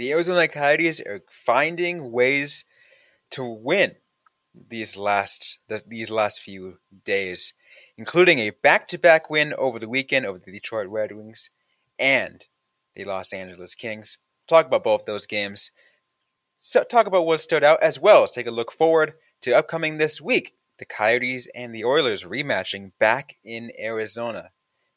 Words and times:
the 0.00 0.12
Arizona 0.12 0.48
Coyotes 0.48 0.98
are 1.02 1.20
finding 1.30 2.10
ways 2.10 2.64
to 3.32 3.44
win 3.44 3.96
these 4.54 4.96
last 4.96 5.58
these 5.86 6.10
last 6.10 6.40
few 6.40 6.78
days, 7.04 7.52
including 7.98 8.38
a 8.38 8.48
back-to-back 8.48 9.28
win 9.28 9.52
over 9.58 9.78
the 9.78 9.90
weekend 9.90 10.24
over 10.24 10.38
the 10.38 10.50
Detroit 10.50 10.88
Red 10.88 11.12
Wings 11.12 11.50
and 11.98 12.46
the 12.96 13.04
Los 13.04 13.34
Angeles 13.34 13.74
Kings. 13.74 14.16
Talk 14.48 14.64
about 14.64 14.84
both 14.84 15.04
those 15.04 15.26
games. 15.26 15.70
So 16.60 16.82
talk 16.82 17.06
about 17.06 17.26
what 17.26 17.42
stood 17.42 17.62
out 17.62 17.82
as 17.82 18.00
well 18.00 18.24
as 18.24 18.30
take 18.30 18.46
a 18.46 18.50
look 18.50 18.72
forward 18.72 19.12
to 19.42 19.52
upcoming 19.52 19.98
this 19.98 20.18
week. 20.18 20.54
The 20.78 20.86
Coyotes 20.86 21.46
and 21.54 21.74
the 21.74 21.84
Oilers 21.84 22.24
rematching 22.24 22.92
back 22.98 23.36
in 23.44 23.70
Arizona. 23.78 24.52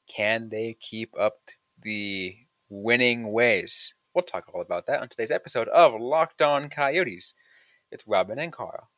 Can 0.07 0.47
they 0.47 0.77
keep 0.79 1.13
up 1.19 1.49
the 1.77 2.37
winning 2.69 3.33
ways? 3.33 3.93
We'll 4.13 4.23
talk 4.23 4.53
all 4.53 4.61
about 4.61 4.85
that 4.87 5.01
on 5.01 5.09
today's 5.09 5.31
episode 5.31 5.67
of 5.69 5.99
Locked 5.99 6.41
On 6.41 6.69
Coyotes 6.69 7.33
It's 7.91 8.07
Robin 8.07 8.37
and 8.39 8.51
Carl. 8.51 8.89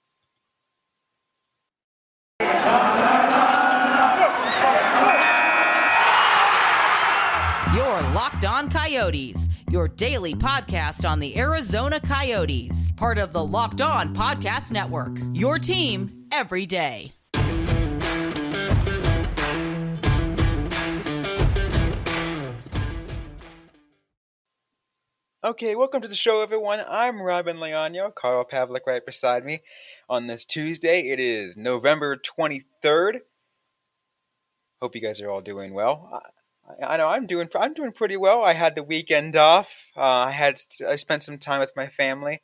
Your 7.76 8.02
Locked 8.14 8.46
On 8.46 8.70
Coyotes, 8.70 9.50
your 9.70 9.88
daily 9.88 10.34
podcast 10.34 11.10
on 11.10 11.20
the 11.20 11.38
Arizona 11.38 12.00
Coyotes, 12.00 12.92
part 12.94 13.18
of 13.18 13.34
the 13.34 13.46
Locked 13.46 13.82
On 13.82 14.14
Podcast 14.16 14.72
Network. 14.72 15.18
Your 15.34 15.60
team 15.60 16.26
every 16.32 16.66
day. 16.66 17.12
Okay, 25.46 25.76
welcome 25.76 26.02
to 26.02 26.08
the 26.08 26.16
show, 26.16 26.42
everyone. 26.42 26.80
I'm 26.90 27.22
Robin 27.22 27.58
Leonio, 27.58 28.16
Carl 28.16 28.46
Pavlik 28.46 28.88
right 28.88 29.06
beside 29.06 29.46
me. 29.46 29.62
On 30.10 30.26
this 30.26 30.44
Tuesday, 30.44 31.12
it 31.12 31.20
is 31.20 31.56
November 31.56 32.18
23rd. 32.18 33.20
Hope 34.82 34.96
you 34.96 35.02
guys 35.02 35.22
are 35.22 35.30
all 35.30 35.42
doing 35.42 35.76
well. 35.76 36.24
I, 36.68 36.94
I 36.94 36.98
know 36.98 37.10
I'm 37.10 37.28
doing 37.28 37.48
I'm 37.54 37.76
doing 37.76 37.92
pretty 37.92 38.18
well. 38.18 38.44
I 38.44 38.54
had 38.54 38.74
the 38.74 38.82
weekend 38.82 39.36
off. 39.36 39.86
Uh, 39.96 40.02
I 40.02 40.32
had 40.32 40.60
I 40.90 40.96
spent 40.96 41.22
some 41.22 41.38
time 41.38 41.60
with 41.60 41.74
my 41.76 41.86
family. 41.86 42.42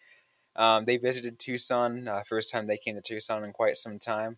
Um, 0.55 0.85
they 0.85 0.97
visited 0.97 1.39
Tucson. 1.39 2.07
Uh, 2.07 2.21
first 2.29 2.51
time 2.51 2.67
they 2.67 2.77
came 2.77 2.93
to 2.93 3.01
Tucson 3.01 3.43
in 3.43 3.51
quite 3.51 3.77
some 3.77 3.97
time. 3.97 4.37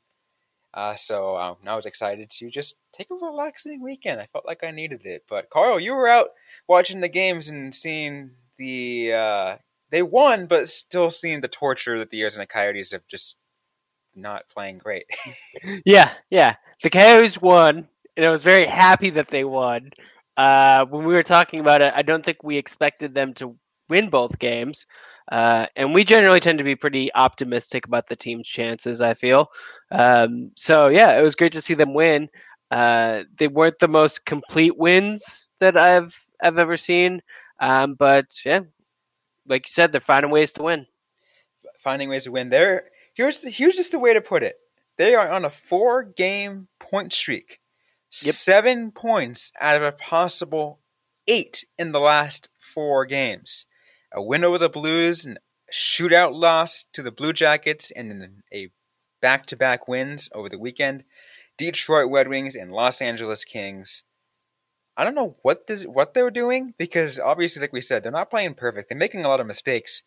Uh, 0.74 0.96
so 0.96 1.36
um, 1.36 1.58
I 1.68 1.76
was 1.76 1.86
excited 1.86 2.30
to 2.30 2.50
just 2.50 2.78
take 2.94 3.12
a 3.12 3.16
relaxing 3.16 3.84
weekend. 3.84 4.22
I 4.22 4.26
felt 4.26 4.48
like 4.48 4.64
I 4.64 4.72
needed 4.72 5.06
it. 5.06 5.26
But 5.30 5.50
Carl, 5.50 5.82
you 5.82 5.94
were 5.94 6.08
out 6.08 6.30
watching 6.66 7.02
the 7.02 7.10
games 7.10 7.50
and 7.50 7.76
seeing 7.76 8.38
the 8.64 9.14
uh, 9.14 9.58
they 9.92 10.02
won, 10.02 10.46
but 10.46 10.68
still 10.68 11.10
seeing 11.10 11.42
the 11.42 11.48
torture 11.48 11.98
that 12.00 12.10
the 12.10 12.22
Arizona 12.22 12.48
Coyotes 12.48 12.92
have 12.92 13.06
just 13.08 13.38
not 14.16 14.48
playing 14.50 14.78
great. 14.78 15.06
yeah, 15.86 16.12
yeah. 16.30 16.56
The 16.82 16.90
Coyotes 16.90 17.42
won, 17.42 17.88
and 18.16 18.26
I 18.26 18.30
was 18.30 18.44
very 18.44 18.66
happy 18.66 19.10
that 19.12 19.28
they 19.28 19.44
won. 19.44 19.92
Uh, 20.38 20.86
when 20.86 21.06
we 21.06 21.14
were 21.14 21.24
talking 21.24 21.60
about 21.60 21.82
it, 21.82 21.94
I 21.96 22.02
don't 22.02 22.24
think 22.24 22.42
we 22.42 22.58
expected 22.58 23.14
them 23.14 23.34
to 23.36 23.56
win 23.90 24.10
both 24.10 24.40
games. 24.40 24.86
Uh, 25.32 25.68
and 25.76 25.94
we 25.94 26.04
generally 26.04 26.40
tend 26.40 26.58
to 26.58 26.64
be 26.64 26.76
pretty 26.76 27.14
optimistic 27.14 27.86
about 27.86 28.08
the 28.08 28.16
team's 28.16 28.48
chances, 28.48 29.00
I 29.00 29.14
feel. 29.14 29.50
Um, 29.92 30.52
so, 30.56 30.88
yeah, 30.88 31.18
it 31.18 31.22
was 31.22 31.36
great 31.36 31.54
to 31.54 31.62
see 31.62 31.76
them 31.76 31.94
win. 31.94 32.30
Uh, 32.72 33.24
they 33.38 33.48
weren't 33.48 33.80
the 33.80 33.88
most 33.88 34.26
complete 34.26 34.78
wins 34.78 35.48
that 35.60 35.78
I've 35.78 36.18
I've 36.42 36.58
ever 36.58 36.78
seen. 36.78 37.22
Um, 37.60 37.96
but 37.96 38.28
yeah, 38.46 38.62
like 39.48 39.68
you 39.68 39.74
said, 39.74 39.92
they're 39.92 40.02
finding 40.02 40.32
ways 40.32 40.52
to 40.54 40.64
win. 40.64 40.88
Finding 41.80 42.10
ways 42.10 42.26
to 42.26 42.32
win. 42.32 42.50
There, 42.50 42.86
here's 43.14 43.40
the, 43.40 43.50
here's 43.50 43.76
just 43.76 43.92
the 43.92 44.00
way 44.00 44.14
to 44.14 44.22
put 44.22 44.44
it. 44.44 44.56
They 44.98 45.16
are 45.16 45.32
on 45.32 45.46
a 45.46 45.50
four 45.50 46.04
game 46.04 46.68
point 46.80 47.14
streak. 47.14 47.60
Yep. 48.24 48.36
Seven 48.36 48.92
points 48.92 49.52
out 49.60 49.76
of 49.76 49.82
a 49.82 49.92
possible 49.92 50.80
eight 51.28 51.66
in 51.78 51.92
the 51.92 52.00
last 52.00 52.50
four 52.60 53.06
games. 53.06 53.66
A 54.14 54.22
win 54.22 54.44
over 54.44 54.60
the 54.60 54.70
Blues, 54.70 55.26
and 55.26 55.38
a 55.38 55.74
shootout 55.74 56.34
loss 56.34 56.86
to 56.94 57.02
the 57.02 57.12
Blue 57.12 57.34
Jackets, 57.34 57.90
and 57.92 58.12
then 58.12 58.44
a 58.54 58.70
back 59.22 59.46
to 59.48 59.58
back 59.58 59.88
wins 59.88 60.30
over 60.34 60.48
the 60.48 60.60
weekend. 60.60 61.04
Detroit 61.58 62.12
Red 62.12 62.28
Wings 62.28 62.56
and 62.56 62.72
Los 62.72 63.02
Angeles 63.02 63.44
Kings. 63.44 64.04
I 64.96 65.04
don't 65.04 65.16
know 65.16 65.38
what 65.42 65.68
this 65.68 65.84
what 65.84 66.14
they're 66.14 66.32
doing 66.32 66.74
because 66.78 67.20
obviously, 67.20 67.62
like 67.62 67.74
we 67.74 67.82
said, 67.82 68.04
they're 68.04 68.12
not 68.12 68.30
playing 68.30 68.54
perfect. 68.56 68.90
They're 68.90 68.98
making 68.98 69.26
a 69.26 69.28
lot 69.28 69.40
of 69.40 69.48
mistakes, 69.48 70.04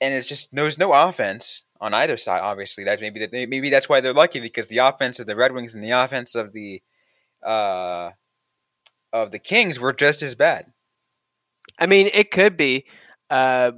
and 0.00 0.12
it's 0.12 0.26
just 0.26 0.50
there's 0.52 0.78
no 0.78 0.92
offense 0.92 1.64
on 1.80 1.94
either 1.94 2.16
side. 2.16 2.40
Obviously, 2.40 2.84
that 2.84 3.00
maybe 3.00 3.20
that 3.20 3.32
maybe 3.32 3.70
that's 3.70 3.88
why 3.88 4.00
they're 4.00 4.12
lucky 4.12 4.40
because 4.40 4.68
the 4.68 4.78
offense 4.78 5.18
of 5.18 5.26
the 5.26 5.36
Red 5.36 5.52
Wings 5.52 5.74
and 5.74 5.82
the 5.82 5.92
offense 5.92 6.34
of 6.34 6.52
the 6.52 6.82
uh, 7.42 8.10
of 9.12 9.30
the 9.30 9.38
Kings 9.38 9.80
were 9.80 9.92
just 9.92 10.22
as 10.22 10.34
bad. 10.34 10.72
I 11.78 11.86
mean, 11.86 12.10
it 12.12 12.30
could 12.30 12.56
be. 12.56 12.84
Uh, 13.30 13.72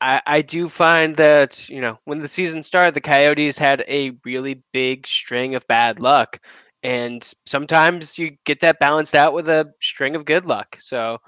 I, 0.00 0.20
I 0.26 0.42
do 0.42 0.68
find 0.68 1.16
that 1.16 1.68
you 1.68 1.80
know 1.80 1.98
when 2.04 2.20
the 2.20 2.28
season 2.28 2.62
started, 2.62 2.94
the 2.94 3.00
Coyotes 3.00 3.58
had 3.58 3.84
a 3.88 4.12
really 4.24 4.62
big 4.72 5.06
string 5.06 5.54
of 5.54 5.66
bad 5.66 6.00
luck. 6.00 6.40
And 6.86 7.28
sometimes 7.46 8.18
you 8.18 8.38
get 8.46 8.60
that 8.62 8.80
balanced 8.80 9.14
out 9.14 9.34
with 9.34 9.48
a 9.50 9.72
string 9.82 10.16
of 10.16 10.24
good 10.24 10.46
luck. 10.46 10.76
So 10.80 11.18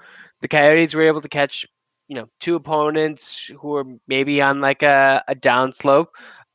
the 0.41 0.47
Coyotes 0.47 0.95
were 0.95 1.07
able 1.07 1.21
to 1.21 1.29
catch, 1.29 1.65
you 2.07 2.15
know, 2.15 2.27
two 2.39 2.55
opponents 2.55 3.51
who 3.59 3.69
were 3.69 3.85
maybe 4.07 4.41
on 4.41 4.61
like 4.61 4.83
a, 4.83 5.23
a 5.27 5.35
down 5.35 5.73
slope 5.73 6.09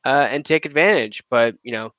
uh, 0.05 0.27
and 0.31 0.45
take 0.45 0.65
advantage. 0.65 1.23
But, 1.29 1.55
you 1.63 1.71
know, 1.71 1.91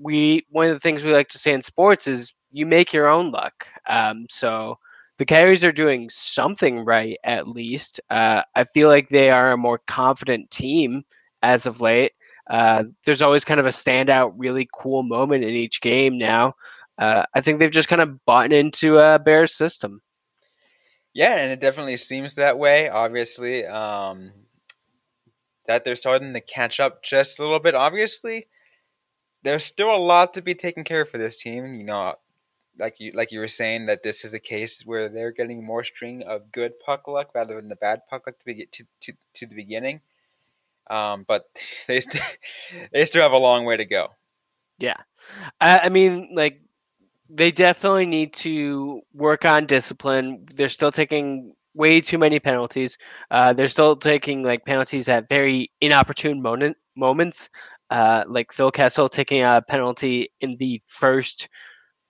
we 0.00 0.44
one 0.50 0.68
of 0.68 0.74
the 0.74 0.80
things 0.80 1.04
we 1.04 1.12
like 1.12 1.28
to 1.28 1.38
say 1.38 1.52
in 1.52 1.62
sports 1.62 2.06
is 2.06 2.32
you 2.52 2.66
make 2.66 2.92
your 2.92 3.08
own 3.08 3.30
luck. 3.30 3.66
Um, 3.88 4.26
so 4.30 4.78
the 5.18 5.26
Coyotes 5.26 5.64
are 5.64 5.72
doing 5.72 6.10
something 6.10 6.84
right 6.84 7.18
at 7.24 7.48
least. 7.48 8.00
Uh, 8.10 8.42
I 8.54 8.64
feel 8.64 8.88
like 8.88 9.08
they 9.08 9.30
are 9.30 9.52
a 9.52 9.56
more 9.58 9.80
confident 9.86 10.50
team 10.50 11.04
as 11.42 11.66
of 11.66 11.80
late. 11.80 12.12
Uh, 12.48 12.84
there's 13.04 13.22
always 13.22 13.44
kind 13.44 13.60
of 13.60 13.66
a 13.66 13.70
standout, 13.70 14.34
really 14.36 14.68
cool 14.72 15.02
moment 15.02 15.44
in 15.44 15.50
each 15.50 15.80
game 15.80 16.18
now. 16.18 16.54
Uh, 16.98 17.24
I 17.34 17.40
think 17.40 17.58
they've 17.58 17.70
just 17.70 17.88
kind 17.88 18.02
of 18.02 18.24
bought 18.24 18.52
into 18.52 18.98
a 18.98 19.18
Bears 19.18 19.54
system. 19.54 20.00
Yeah, 21.12 21.36
and 21.36 21.52
it 21.52 21.60
definitely 21.60 21.96
seems 21.96 22.34
that 22.34 22.58
way. 22.58 22.88
Obviously, 22.88 23.64
um, 23.66 24.32
that 25.66 25.84
they're 25.84 25.96
starting 25.96 26.34
to 26.34 26.40
catch 26.40 26.80
up 26.80 27.02
just 27.02 27.38
a 27.38 27.42
little 27.42 27.60
bit. 27.60 27.74
Obviously, 27.74 28.46
there's 29.42 29.64
still 29.64 29.94
a 29.94 29.96
lot 29.96 30.34
to 30.34 30.42
be 30.42 30.54
taken 30.54 30.84
care 30.84 31.02
of 31.02 31.08
for 31.08 31.18
this 31.18 31.36
team. 31.36 31.74
You 31.74 31.84
know, 31.84 32.14
like 32.78 32.98
you 32.98 33.12
like 33.12 33.30
you 33.32 33.40
were 33.40 33.48
saying 33.48 33.86
that 33.86 34.02
this 34.02 34.24
is 34.24 34.34
a 34.34 34.40
case 34.40 34.82
where 34.84 35.08
they're 35.08 35.32
getting 35.32 35.64
more 35.64 35.84
string 35.84 36.22
of 36.22 36.52
good 36.52 36.74
puck 36.84 37.06
luck 37.06 37.30
rather 37.34 37.56
than 37.56 37.68
the 37.68 37.76
bad 37.76 38.02
puck 38.08 38.26
luck 38.26 38.38
to, 38.40 38.44
be, 38.44 38.66
to, 38.66 38.84
to, 39.00 39.12
to 39.34 39.46
the 39.46 39.54
beginning. 39.54 40.00
Um, 40.90 41.24
but 41.26 41.44
they 41.88 42.00
st- 42.00 42.38
they 42.92 43.04
still 43.04 43.22
have 43.22 43.32
a 43.32 43.38
long 43.38 43.64
way 43.64 43.76
to 43.76 43.84
go. 43.84 44.08
Yeah, 44.78 44.96
I, 45.60 45.80
I 45.80 45.88
mean, 45.88 46.30
like 46.34 46.60
they 47.28 47.50
definitely 47.50 48.06
need 48.06 48.32
to 48.34 49.00
work 49.12 49.44
on 49.44 49.66
discipline. 49.66 50.46
They're 50.54 50.68
still 50.68 50.92
taking 50.92 51.54
way 51.74 52.00
too 52.00 52.18
many 52.18 52.38
penalties. 52.38 52.96
Uh, 53.30 53.52
they're 53.52 53.68
still 53.68 53.96
taking 53.96 54.42
like 54.42 54.64
penalties 54.64 55.08
at 55.08 55.28
very 55.28 55.70
inopportune 55.80 56.40
moment 56.40 56.76
moments. 56.96 57.50
Uh, 57.90 58.24
like 58.26 58.52
Phil 58.52 58.70
Kessel 58.70 59.08
taking 59.08 59.42
a 59.42 59.62
penalty 59.68 60.30
in 60.40 60.56
the 60.58 60.80
first 60.86 61.48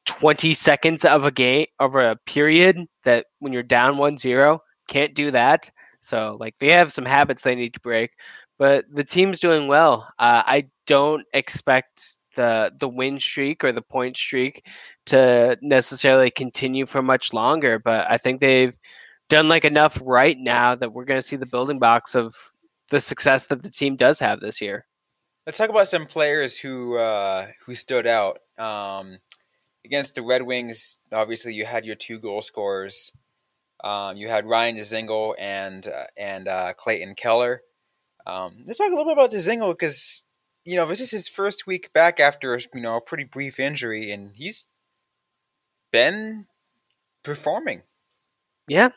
20 0.07 0.55
seconds 0.55 1.05
of 1.05 1.25
a 1.25 1.31
game 1.31 1.67
of 1.81 1.97
a 1.97 2.17
period 2.27 2.87
that 3.05 3.27
when 3.41 3.53
you're 3.53 3.63
down 3.63 3.97
1-0 3.97 4.59
can't 4.89 5.15
do 5.15 5.31
that. 5.31 5.71
So 6.01 6.37
like 6.39 6.55
they 6.61 6.71
have 6.71 6.93
some 6.93 7.05
habits 7.05 7.43
they 7.43 7.55
need 7.55 7.75
to 7.75 7.81
break 7.81 8.11
but 8.59 8.85
the 8.93 9.05
team's 9.05 9.41
doing 9.41 9.69
well. 9.69 10.09
Uh, 10.19 10.43
I 10.47 10.69
don't 10.87 11.25
expect 11.33 12.19
the 12.37 12.73
the 12.79 12.89
win 12.89 13.19
streak 13.19 13.65
or 13.65 13.73
the 13.73 13.83
point 13.83 14.17
streak 14.17 14.65
to 15.07 15.57
necessarily 15.63 16.31
continue 16.31 16.87
for 16.87 17.03
much 17.03 17.33
longer, 17.33 17.79
but 17.79 18.07
I 18.11 18.19
think 18.19 18.41
they've 18.41 18.77
done 19.29 19.49
like 19.49 19.65
enough 19.65 19.99
right 20.03 20.37
now 20.39 20.75
that 20.75 20.93
we're 20.93 21.05
going 21.05 21.21
to 21.21 21.27
see 21.27 21.37
the 21.37 21.47
building 21.47 21.79
blocks 21.79 22.15
of 22.15 22.35
the 22.91 23.01
success 23.01 23.47
that 23.47 23.63
the 23.63 23.71
team 23.71 23.97
does 23.97 24.19
have 24.19 24.41
this 24.41 24.61
year. 24.61 24.87
Let's 25.47 25.59
talk 25.59 25.71
about 25.71 25.89
some 25.89 26.07
players 26.07 26.59
who 26.59 26.97
uh, 26.97 27.49
who 27.67 27.75
stood 27.75 28.07
out 28.07 28.39
um, 28.59 29.19
against 29.85 30.15
the 30.15 30.23
Red 30.23 30.43
Wings. 30.43 31.01
Obviously, 31.13 31.55
you 31.55 31.67
had 31.67 31.85
your 31.85 31.97
two 31.97 32.19
goal 32.19 32.41
scorers. 32.41 33.13
Um, 33.83 34.17
you 34.17 34.29
had 34.29 34.47
Ryan 34.47 34.79
Dzingel 34.79 35.35
and 35.39 35.87
uh, 35.87 36.05
and 36.17 36.49
uh, 36.49 36.73
Clayton 36.75 37.15
Keller. 37.15 37.63
Um, 38.27 38.65
let's 38.67 38.79
talk 38.79 38.89
a 38.89 38.95
little 38.95 39.05
bit 39.05 39.13
about 39.13 39.31
Dzingel 39.33 39.73
because 39.73 40.25
you 40.65 40.77
know 40.77 40.87
this 40.87 41.01
is 41.01 41.11
his 41.11 41.29
first 41.29 41.67
week 41.67 41.93
back 41.93 42.21
after 42.21 42.59
you 42.75 42.81
know 42.81 42.97
a 42.97 43.01
pretty 43.01 43.25
brief 43.25 43.61
injury, 43.61 44.11
and 44.11 44.33
he's 44.35 44.67
been 45.93 46.47
performing. 47.23 47.83
Yeah. 48.67 48.91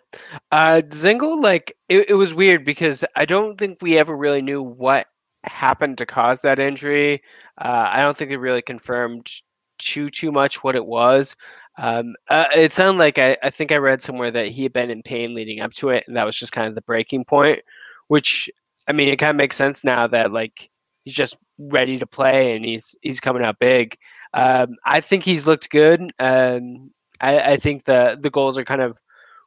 Uh 0.51 0.81
Dzingel, 0.81 1.41
like 1.43 1.75
it, 1.89 2.09
it 2.09 2.13
was 2.13 2.33
weird 2.33 2.63
because 2.63 3.03
I 3.15 3.25
don't 3.25 3.57
think 3.57 3.79
we 3.81 3.97
ever 3.97 4.15
really 4.15 4.41
knew 4.41 4.61
what 4.61 5.07
happened 5.43 5.97
to 5.97 6.05
cause 6.05 6.41
that 6.41 6.59
injury. 6.59 7.21
Uh, 7.57 7.89
I 7.91 8.01
don't 8.01 8.17
think 8.17 8.29
they 8.29 8.37
really 8.37 8.61
confirmed 8.61 9.29
too 9.77 10.09
too 10.09 10.31
much 10.31 10.63
what 10.63 10.75
it 10.75 10.85
was. 10.85 11.35
Um, 11.77 12.15
uh, 12.29 12.45
it 12.55 12.73
sounded 12.73 12.99
like 12.99 13.17
I, 13.19 13.37
I 13.43 13.49
think 13.49 13.71
I 13.71 13.77
read 13.77 14.01
somewhere 14.01 14.31
that 14.31 14.47
he 14.47 14.63
had 14.63 14.73
been 14.73 14.89
in 14.89 15.03
pain 15.03 15.35
leading 15.35 15.61
up 15.61 15.73
to 15.73 15.89
it, 15.89 16.05
and 16.07 16.15
that 16.17 16.25
was 16.25 16.37
just 16.37 16.51
kind 16.51 16.67
of 16.67 16.75
the 16.75 16.81
breaking 16.81 17.25
point. 17.25 17.59
Which 18.07 18.49
I 18.87 18.93
mean, 18.93 19.09
it 19.09 19.17
kind 19.17 19.31
of 19.31 19.35
makes 19.35 19.55
sense 19.55 19.83
now 19.83 20.07
that 20.07 20.31
like 20.31 20.69
he's 21.03 21.13
just 21.13 21.37
ready 21.57 21.97
to 21.99 22.07
play 22.07 22.55
and 22.55 22.65
he's 22.65 22.95
he's 23.01 23.19
coming 23.19 23.43
out 23.43 23.59
big. 23.59 23.97
Um, 24.33 24.75
I 24.85 25.01
think 25.01 25.23
he's 25.23 25.47
looked 25.47 25.69
good. 25.69 26.11
Um, 26.19 26.91
I, 27.21 27.39
I 27.53 27.57
think 27.57 27.85
the 27.85 28.17
the 28.19 28.29
goals 28.29 28.57
are 28.57 28.65
kind 28.65 28.81
of 28.81 28.97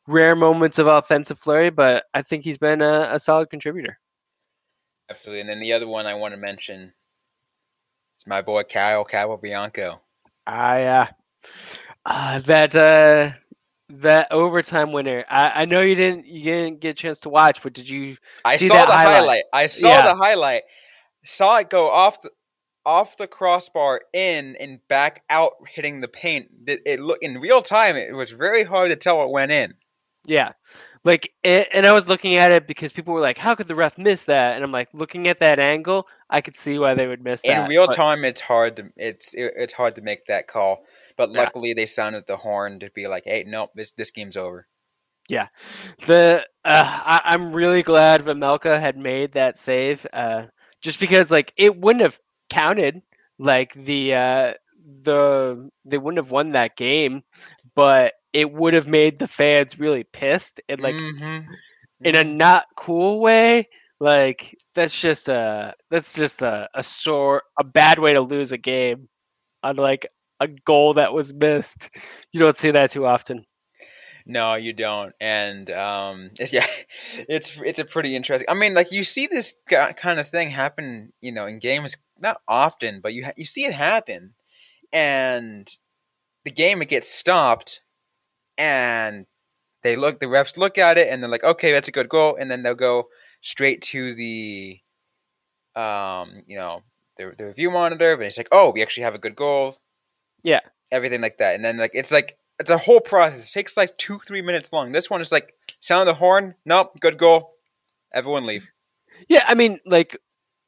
rare 0.06 0.34
moments 0.34 0.78
of 0.78 0.86
offensive 0.86 1.38
flurry, 1.38 1.70
but 1.70 2.04
I 2.14 2.22
think 2.22 2.44
he's 2.44 2.58
been 2.58 2.82
a, 2.82 3.08
a 3.12 3.20
solid 3.20 3.50
contributor. 3.50 3.98
Absolutely. 5.10 5.40
And 5.40 5.48
then 5.48 5.60
the 5.60 5.72
other 5.72 5.88
one 5.88 6.06
I 6.06 6.14
want 6.14 6.34
to 6.34 6.38
mention 6.38 6.92
is 8.18 8.26
my 8.26 8.42
boy 8.42 8.62
Kyle 8.64 9.04
Capobianco. 9.04 10.00
I 10.46 10.84
uh, 10.84 11.06
uh 12.06 12.38
that 12.40 12.74
uh 12.74 13.32
that 13.90 14.28
overtime 14.30 14.92
winner. 14.92 15.24
I, 15.28 15.62
I 15.62 15.64
know 15.64 15.80
you 15.80 15.94
didn't 15.94 16.26
you 16.26 16.44
didn't 16.44 16.80
get 16.80 16.90
a 16.90 16.94
chance 16.94 17.20
to 17.20 17.28
watch, 17.28 17.62
but 17.62 17.72
did 17.72 17.88
you 17.88 18.16
I 18.44 18.56
saw 18.56 18.86
the 18.86 18.92
highlight? 18.92 19.16
highlight? 19.16 19.44
I 19.52 19.66
saw 19.66 19.88
yeah. 19.88 20.02
the 20.02 20.14
highlight. 20.14 20.62
Saw 21.24 21.58
it 21.58 21.70
go 21.70 21.90
off 21.90 22.22
the 22.22 22.30
off 22.86 23.16
the 23.16 23.26
crossbar 23.26 24.02
in 24.12 24.56
and 24.56 24.80
back 24.88 25.22
out 25.28 25.52
hitting 25.68 26.00
the 26.00 26.08
paint. 26.08 26.48
It, 26.66 26.80
it 26.86 27.00
look 27.00 27.18
in 27.20 27.38
real 27.38 27.62
time 27.62 27.96
it 27.96 28.14
was 28.14 28.30
very 28.30 28.64
hard 28.64 28.90
to 28.90 28.96
tell 28.96 29.18
what 29.18 29.30
went 29.30 29.52
in. 29.52 29.74
Yeah. 30.24 30.52
Like, 31.02 31.32
and 31.44 31.86
I 31.86 31.92
was 31.92 32.08
looking 32.08 32.36
at 32.36 32.52
it 32.52 32.66
because 32.66 32.92
people 32.92 33.14
were 33.14 33.20
like, 33.20 33.38
"How 33.38 33.54
could 33.54 33.68
the 33.68 33.74
ref 33.74 33.96
miss 33.96 34.24
that?" 34.24 34.54
And 34.54 34.62
I'm 34.62 34.70
like, 34.70 34.88
looking 34.92 35.28
at 35.28 35.40
that 35.40 35.58
angle, 35.58 36.06
I 36.28 36.42
could 36.42 36.58
see 36.58 36.78
why 36.78 36.92
they 36.92 37.06
would 37.06 37.24
miss 37.24 37.40
in 37.40 37.56
that. 37.56 37.64
In 37.64 37.70
real 37.70 37.86
but... 37.86 37.96
time, 37.96 38.22
it's 38.22 38.42
hard 38.42 38.76
to 38.76 38.92
it's 38.96 39.34
it's 39.34 39.72
hard 39.72 39.94
to 39.94 40.02
make 40.02 40.26
that 40.26 40.46
call. 40.46 40.84
But 41.20 41.28
luckily, 41.28 41.68
yeah. 41.68 41.74
they 41.74 41.84
sounded 41.84 42.26
the 42.26 42.38
horn 42.38 42.80
to 42.80 42.88
be 42.94 43.06
like, 43.06 43.24
"Hey, 43.26 43.44
nope, 43.46 43.72
this 43.74 43.92
this 43.92 44.10
game's 44.10 44.38
over." 44.38 44.66
Yeah, 45.28 45.48
the 46.06 46.46
uh, 46.64 47.00
I, 47.04 47.20
I'm 47.26 47.52
really 47.52 47.82
glad 47.82 48.24
Vejmelka 48.24 48.80
had 48.80 48.96
made 48.96 49.34
that 49.34 49.58
save, 49.58 50.06
uh, 50.14 50.44
just 50.80 50.98
because 50.98 51.30
like 51.30 51.52
it 51.58 51.76
wouldn't 51.76 52.00
have 52.02 52.18
counted. 52.48 53.02
Like 53.38 53.74
the 53.74 54.14
uh, 54.14 54.52
the 55.02 55.70
they 55.84 55.98
wouldn't 55.98 56.24
have 56.24 56.30
won 56.30 56.52
that 56.52 56.78
game, 56.78 57.22
but 57.74 58.14
it 58.32 58.50
would 58.50 58.72
have 58.72 58.88
made 58.88 59.18
the 59.18 59.28
fans 59.28 59.78
really 59.78 60.04
pissed 60.04 60.58
and 60.70 60.80
like 60.80 60.94
mm-hmm. 60.94 61.52
in 62.00 62.16
a 62.16 62.24
not 62.24 62.64
cool 62.78 63.20
way. 63.20 63.68
Like 64.00 64.56
that's 64.74 64.98
just 64.98 65.28
a 65.28 65.74
that's 65.90 66.14
just 66.14 66.40
a, 66.40 66.66
a 66.72 66.82
sore 66.82 67.42
a 67.58 67.64
bad 67.64 67.98
way 67.98 68.14
to 68.14 68.22
lose 68.22 68.52
a 68.52 68.58
game 68.58 69.10
on 69.62 69.76
like 69.76 70.08
a 70.40 70.48
goal 70.48 70.94
that 70.94 71.12
was 71.12 71.32
missed. 71.32 71.90
You 72.32 72.40
don't 72.40 72.56
see 72.56 72.70
that 72.70 72.90
too 72.90 73.06
often. 73.06 73.44
No, 74.26 74.54
you 74.54 74.72
don't, 74.72 75.14
and 75.20 75.70
um, 75.70 76.30
yeah, 76.50 76.66
it's 77.28 77.58
it's 77.60 77.78
a 77.78 77.84
pretty 77.84 78.14
interesting. 78.14 78.46
I 78.48 78.54
mean, 78.54 78.74
like 78.74 78.92
you 78.92 79.02
see 79.02 79.26
this 79.26 79.54
kind 79.68 80.20
of 80.20 80.28
thing 80.28 80.50
happen, 80.50 81.12
you 81.20 81.32
know, 81.32 81.46
in 81.46 81.58
games 81.58 81.96
not 82.18 82.40
often, 82.46 83.00
but 83.00 83.14
you 83.14 83.24
ha- 83.24 83.32
you 83.36 83.44
see 83.44 83.64
it 83.64 83.74
happen, 83.74 84.34
and 84.92 85.68
the 86.44 86.50
game 86.50 86.82
it 86.82 86.88
gets 86.88 87.10
stopped, 87.10 87.82
and 88.58 89.26
they 89.82 89.96
look 89.96 90.20
the 90.20 90.26
refs 90.26 90.56
look 90.56 90.78
at 90.78 90.98
it 90.98 91.08
and 91.10 91.22
they're 91.22 91.30
like 91.30 91.44
okay 91.44 91.72
that's 91.72 91.88
a 91.88 91.92
good 91.92 92.08
goal 92.08 92.36
and 92.38 92.50
then 92.50 92.62
they'll 92.62 92.74
go 92.74 93.08
straight 93.40 93.80
to 93.80 94.14
the 94.14 94.78
um 95.76 96.42
you 96.46 96.56
know 96.56 96.82
the, 97.16 97.32
the 97.36 97.46
review 97.46 97.70
monitor 97.70 98.16
but 98.16 98.26
it's 98.26 98.36
like 98.36 98.48
oh 98.52 98.70
we 98.70 98.82
actually 98.82 99.04
have 99.04 99.14
a 99.14 99.18
good 99.18 99.36
goal 99.36 99.78
yeah. 100.42 100.60
everything 100.90 101.20
like 101.20 101.38
that. 101.38 101.54
And 101.54 101.64
then 101.64 101.78
like 101.78 101.92
it's 101.94 102.10
like 102.10 102.38
it's 102.58 102.70
a 102.70 102.78
whole 102.78 103.00
process. 103.00 103.50
It 103.50 103.52
takes 103.52 103.76
like 103.76 103.96
two 103.96 104.18
three 104.18 104.42
minutes 104.42 104.72
long. 104.72 104.92
This 104.92 105.10
one 105.10 105.20
is 105.20 105.32
like 105.32 105.54
sound 105.80 106.06
the 106.06 106.14
horn 106.14 106.54
nope 106.66 107.00
good 107.00 107.16
goal 107.16 107.54
everyone 108.12 108.44
leave. 108.46 108.68
Yeah 109.28 109.44
i 109.46 109.54
mean 109.54 109.80
like 109.86 110.16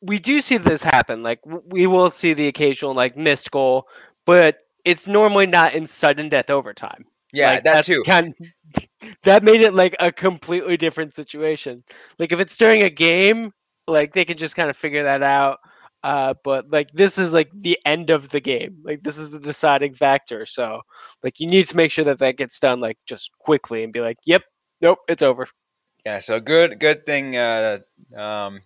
we 0.00 0.18
do 0.18 0.40
see 0.40 0.56
this 0.56 0.82
happen. 0.82 1.22
Like 1.22 1.40
we 1.44 1.86
will 1.86 2.10
see 2.10 2.34
the 2.34 2.48
occasional 2.48 2.94
like 2.94 3.16
missed 3.16 3.50
goal 3.50 3.86
but 4.26 4.58
it's 4.84 5.06
normally 5.06 5.46
not 5.46 5.74
in 5.74 5.86
sudden 5.86 6.28
death 6.28 6.50
overtime. 6.50 7.04
Yeah, 7.32 7.52
like, 7.52 7.64
that 7.64 7.84
too. 7.84 8.02
Kind 8.06 8.34
of, 8.40 8.84
that 9.22 9.42
made 9.42 9.62
it 9.62 9.74
like 9.74 9.96
a 10.00 10.12
completely 10.12 10.76
different 10.76 11.14
situation. 11.14 11.82
Like 12.18 12.32
if 12.32 12.40
it's 12.40 12.56
during 12.56 12.82
a 12.82 12.90
game, 12.90 13.52
like 13.86 14.12
they 14.12 14.24
can 14.24 14.36
just 14.36 14.54
kind 14.54 14.68
of 14.68 14.76
figure 14.76 15.04
that 15.04 15.22
out. 15.22 15.58
Uh, 16.02 16.34
but 16.42 16.70
like 16.70 16.90
this 16.92 17.16
is 17.16 17.32
like 17.32 17.50
the 17.54 17.78
end 17.86 18.10
of 18.10 18.28
the 18.30 18.40
game. 18.40 18.78
Like 18.82 19.02
this 19.02 19.18
is 19.18 19.30
the 19.30 19.38
deciding 19.38 19.94
factor. 19.94 20.46
So 20.46 20.80
like 21.22 21.38
you 21.38 21.46
need 21.46 21.68
to 21.68 21.76
make 21.76 21.92
sure 21.92 22.04
that 22.04 22.18
that 22.18 22.36
gets 22.36 22.58
done 22.58 22.80
like 22.80 22.98
just 23.06 23.30
quickly 23.38 23.84
and 23.84 23.92
be 23.92 24.00
like, 24.00 24.18
yep, 24.24 24.42
nope, 24.80 24.98
it's 25.08 25.22
over. 25.22 25.46
Yeah. 26.04 26.18
So 26.18 26.40
good, 26.40 26.80
good 26.80 27.06
thing 27.06 27.36
uh, 27.36 27.78
um, 28.16 28.62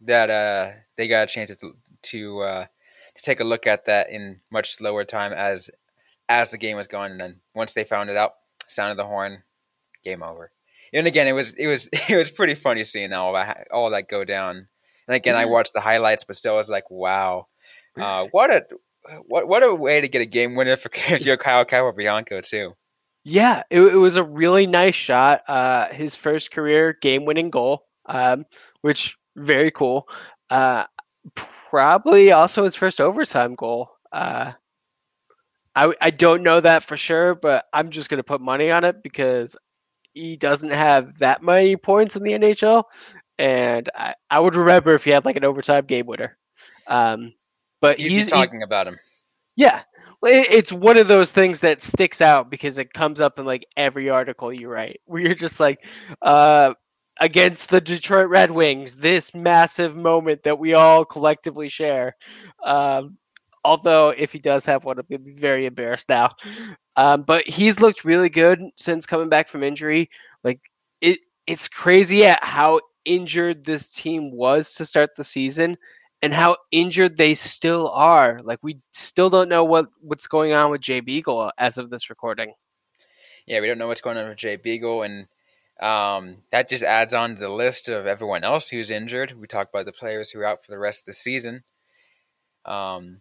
that 0.00 0.30
uh, 0.30 0.70
they 0.96 1.08
got 1.08 1.24
a 1.24 1.26
chance 1.26 1.54
to 1.54 1.76
to 2.00 2.40
uh, 2.40 2.66
to 3.14 3.22
take 3.22 3.40
a 3.40 3.44
look 3.44 3.66
at 3.66 3.84
that 3.86 4.10
in 4.10 4.40
much 4.50 4.72
slower 4.74 5.04
time 5.04 5.32
as 5.32 5.70
as 6.28 6.50
the 6.50 6.58
game 6.58 6.76
was 6.76 6.86
going, 6.86 7.12
and 7.12 7.20
then 7.20 7.40
once 7.54 7.74
they 7.74 7.84
found 7.84 8.10
it 8.10 8.16
out, 8.16 8.34
sound 8.66 8.90
of 8.90 8.96
the 8.96 9.06
horn, 9.06 9.42
game 10.04 10.22
over. 10.22 10.52
And 10.92 11.06
again, 11.06 11.26
it 11.26 11.32
was 11.32 11.54
it 11.54 11.66
was 11.66 11.88
it 11.92 12.16
was 12.16 12.30
pretty 12.30 12.54
funny 12.54 12.84
seeing 12.84 13.12
all 13.12 13.34
that 13.34 13.68
all 13.70 13.90
that 13.90 14.08
go 14.08 14.24
down. 14.24 14.68
And 15.08 15.16
again, 15.16 15.34
I 15.34 15.46
watched 15.46 15.72
the 15.72 15.80
highlights, 15.80 16.24
but 16.24 16.36
still, 16.36 16.54
I 16.54 16.58
was 16.58 16.68
like, 16.68 16.90
wow, 16.90 17.46
uh, 17.98 18.26
what 18.30 18.50
a 18.50 18.66
what 19.26 19.48
what 19.48 19.62
a 19.62 19.74
way 19.74 20.00
to 20.00 20.08
get 20.08 20.20
a 20.20 20.26
game 20.26 20.54
winner 20.54 20.76
for 20.76 20.90
your 21.18 21.38
Kyle 21.38 21.64
Capobianco 21.64 22.42
too. 22.42 22.74
Yeah, 23.24 23.62
it, 23.70 23.80
it, 23.80 23.96
was 23.96 24.16
a 24.16 24.22
really 24.22 24.66
nice 24.66 24.94
shot. 24.94 25.42
Uh, 25.48 25.88
his 25.88 26.14
first 26.14 26.50
career 26.50 26.96
game-winning 27.02 27.50
goal, 27.50 27.84
um, 28.06 28.46
which 28.80 29.16
very 29.36 29.70
cool. 29.70 30.08
Uh, 30.48 30.84
probably 31.34 32.32
also 32.32 32.64
his 32.64 32.74
first 32.74 33.00
overtime 33.00 33.54
goal. 33.54 33.90
Uh, 34.12 34.52
I, 35.74 35.92
I 36.00 36.10
don't 36.10 36.42
know 36.42 36.60
that 36.60 36.84
for 36.84 36.96
sure, 36.96 37.34
but 37.34 37.66
I'm 37.72 37.90
just 37.90 38.08
going 38.08 38.18
to 38.18 38.24
put 38.24 38.40
money 38.40 38.70
on 38.70 38.84
it 38.84 39.02
because 39.02 39.56
he 40.14 40.36
doesn't 40.36 40.70
have 40.70 41.18
that 41.18 41.42
many 41.42 41.76
points 41.76 42.16
in 42.16 42.22
the 42.22 42.32
NHL. 42.32 42.84
And 43.38 43.88
I, 43.94 44.14
I 44.30 44.40
would 44.40 44.54
remember 44.54 44.94
if 44.94 45.04
he 45.04 45.10
had 45.10 45.24
like 45.24 45.36
an 45.36 45.44
overtime 45.44 45.86
game 45.86 46.06
winner. 46.06 46.36
Um, 46.86 47.32
but 47.80 48.00
You'd 48.00 48.10
he's 48.10 48.26
talking 48.26 48.60
he, 48.60 48.64
about 48.64 48.86
him. 48.86 48.98
Yeah. 49.56 49.82
It's 50.22 50.72
one 50.72 50.96
of 50.96 51.06
those 51.06 51.30
things 51.30 51.60
that 51.60 51.80
sticks 51.80 52.20
out 52.20 52.50
because 52.50 52.78
it 52.78 52.92
comes 52.92 53.20
up 53.20 53.38
in 53.38 53.44
like 53.44 53.64
every 53.76 54.10
article 54.10 54.52
you 54.52 54.68
write 54.68 55.00
where 55.04 55.22
you're 55.22 55.34
just 55.34 55.60
like, 55.60 55.84
uh, 56.22 56.74
against 57.20 57.68
the 57.68 57.80
Detroit 57.80 58.28
Red 58.28 58.50
Wings, 58.50 58.96
this 58.96 59.34
massive 59.34 59.96
moment 59.96 60.42
that 60.44 60.58
we 60.58 60.74
all 60.74 61.04
collectively 61.04 61.68
share. 61.68 62.16
Um, 62.64 63.16
Although 63.64 64.10
if 64.10 64.32
he 64.32 64.38
does 64.38 64.64
have 64.64 64.84
one, 64.84 64.98
I'm 64.98 65.04
gonna 65.10 65.18
be 65.18 65.32
very 65.32 65.66
embarrassed 65.66 66.08
now. 66.08 66.30
Um, 66.96 67.22
but 67.22 67.46
he's 67.46 67.80
looked 67.80 68.04
really 68.04 68.28
good 68.28 68.62
since 68.76 69.04
coming 69.04 69.28
back 69.28 69.48
from 69.48 69.62
injury. 69.62 70.08
Like 70.42 70.60
it, 71.00 71.18
it's 71.46 71.68
crazy 71.68 72.24
at 72.24 72.42
how 72.42 72.80
injured 73.08 73.64
this 73.64 73.92
team 73.92 74.30
was 74.32 74.74
to 74.74 74.86
start 74.86 75.16
the 75.16 75.24
season 75.24 75.76
and 76.22 76.34
how 76.34 76.56
injured 76.70 77.16
they 77.16 77.34
still 77.34 77.88
are. 77.88 78.40
Like 78.44 78.58
we 78.62 78.78
still 78.92 79.30
don't 79.30 79.48
know 79.48 79.64
what 79.64 79.86
what's 80.00 80.26
going 80.26 80.52
on 80.52 80.70
with 80.70 80.80
Jay 80.80 81.00
Beagle 81.00 81.50
as 81.58 81.78
of 81.78 81.90
this 81.90 82.10
recording. 82.10 82.52
Yeah, 83.46 83.60
we 83.60 83.66
don't 83.66 83.78
know 83.78 83.88
what's 83.88 84.02
going 84.02 84.18
on 84.18 84.28
with 84.28 84.38
Jay 84.38 84.56
Beagle, 84.56 85.02
and 85.02 85.26
um, 85.80 86.38
that 86.50 86.68
just 86.68 86.84
adds 86.84 87.14
on 87.14 87.34
to 87.34 87.40
the 87.40 87.48
list 87.48 87.88
of 87.88 88.06
everyone 88.06 88.44
else 88.44 88.68
who's 88.68 88.90
injured. 88.90 89.32
We 89.40 89.46
talked 89.46 89.74
about 89.74 89.86
the 89.86 89.92
players 89.92 90.30
who 90.30 90.40
are 90.40 90.44
out 90.44 90.62
for 90.62 90.70
the 90.70 90.78
rest 90.78 91.02
of 91.02 91.06
the 91.06 91.14
season. 91.14 91.64
Um, 92.66 93.20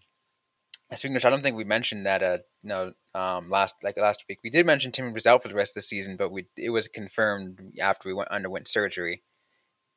Speaking 0.94 1.16
of 1.16 1.16
which, 1.16 1.26
I 1.26 1.30
don't 1.30 1.44
think 1.44 1.58
we 1.58 1.66
mentioned 1.66 2.06
that. 2.06 2.24
Uh, 2.24 2.38
know, 2.64 2.94
um, 3.14 3.50
last 3.50 3.76
like 3.84 3.98
last 3.98 4.24
week, 4.30 4.40
we 4.42 4.50
did 4.50 4.66
mention 4.66 4.92
Timmy 4.92 5.12
was 5.12 5.28
out 5.28 5.44
for 5.44 5.50
the 5.50 5.56
rest 5.56 5.72
of 5.72 5.76
the 5.76 5.82
season, 5.82 6.16
but 6.16 6.32
we 6.32 6.46
it 6.56 6.70
was 6.70 6.88
confirmed 6.88 7.74
after 7.82 8.08
we 8.08 8.14
went 8.14 8.30
underwent 8.32 8.70
surgery. 8.70 9.22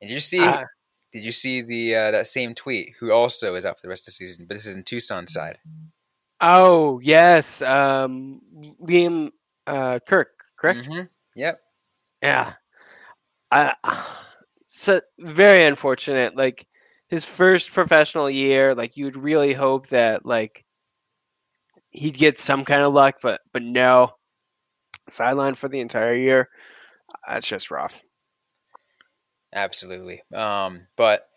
And 0.01 0.09
did 0.09 0.13
you 0.13 0.19
see? 0.19 0.39
Uh, 0.39 0.65
did 1.13 1.23
you 1.23 1.31
see 1.31 1.61
the 1.61 1.95
uh, 1.95 2.11
that 2.11 2.27
same 2.27 2.55
tweet? 2.55 2.93
Who 2.99 3.11
also 3.11 3.55
is 3.55 3.65
out 3.65 3.77
for 3.77 3.83
the 3.83 3.89
rest 3.89 4.03
of 4.03 4.05
the 4.07 4.11
season, 4.11 4.45
but 4.45 4.55
this 4.55 4.65
is 4.65 4.75
in 4.75 4.83
Tucson 4.83 5.27
side. 5.27 5.57
Oh 6.39 6.99
yes, 6.99 7.61
um, 7.61 8.41
Liam 8.81 9.31
uh, 9.67 9.99
Kirk, 10.07 10.29
correct? 10.57 10.87
Mm-hmm. 10.87 11.03
Yep. 11.35 11.59
Yeah. 12.21 12.53
I, 13.51 13.73
so 14.67 15.01
very 15.19 15.63
unfortunate. 15.63 16.35
Like 16.35 16.65
his 17.09 17.25
first 17.25 17.71
professional 17.71 18.29
year, 18.29 18.73
like 18.73 18.97
you'd 18.97 19.17
really 19.17 19.53
hope 19.53 19.87
that 19.89 20.25
like 20.25 20.63
he'd 21.89 22.17
get 22.17 22.39
some 22.39 22.65
kind 22.65 22.81
of 22.81 22.93
luck, 22.93 23.15
but 23.21 23.41
but 23.53 23.61
no, 23.61 24.11
sideline 25.09 25.55
for 25.55 25.67
the 25.67 25.79
entire 25.79 26.15
year. 26.15 26.49
that's 27.27 27.47
just 27.47 27.69
rough. 27.69 28.01
Absolutely. 29.53 30.23
Um, 30.33 30.87
but 30.95 31.27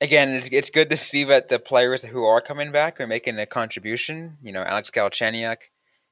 again, 0.00 0.30
it's 0.30 0.48
it's 0.52 0.70
good 0.70 0.90
to 0.90 0.96
see 0.96 1.24
that 1.24 1.48
the 1.48 1.58
players 1.58 2.02
who 2.02 2.24
are 2.24 2.40
coming 2.40 2.72
back 2.72 3.00
are 3.00 3.06
making 3.06 3.38
a 3.38 3.46
contribution. 3.46 4.36
You 4.42 4.52
know, 4.52 4.62
Alex 4.62 4.90
Galchenyuk, 4.90 5.56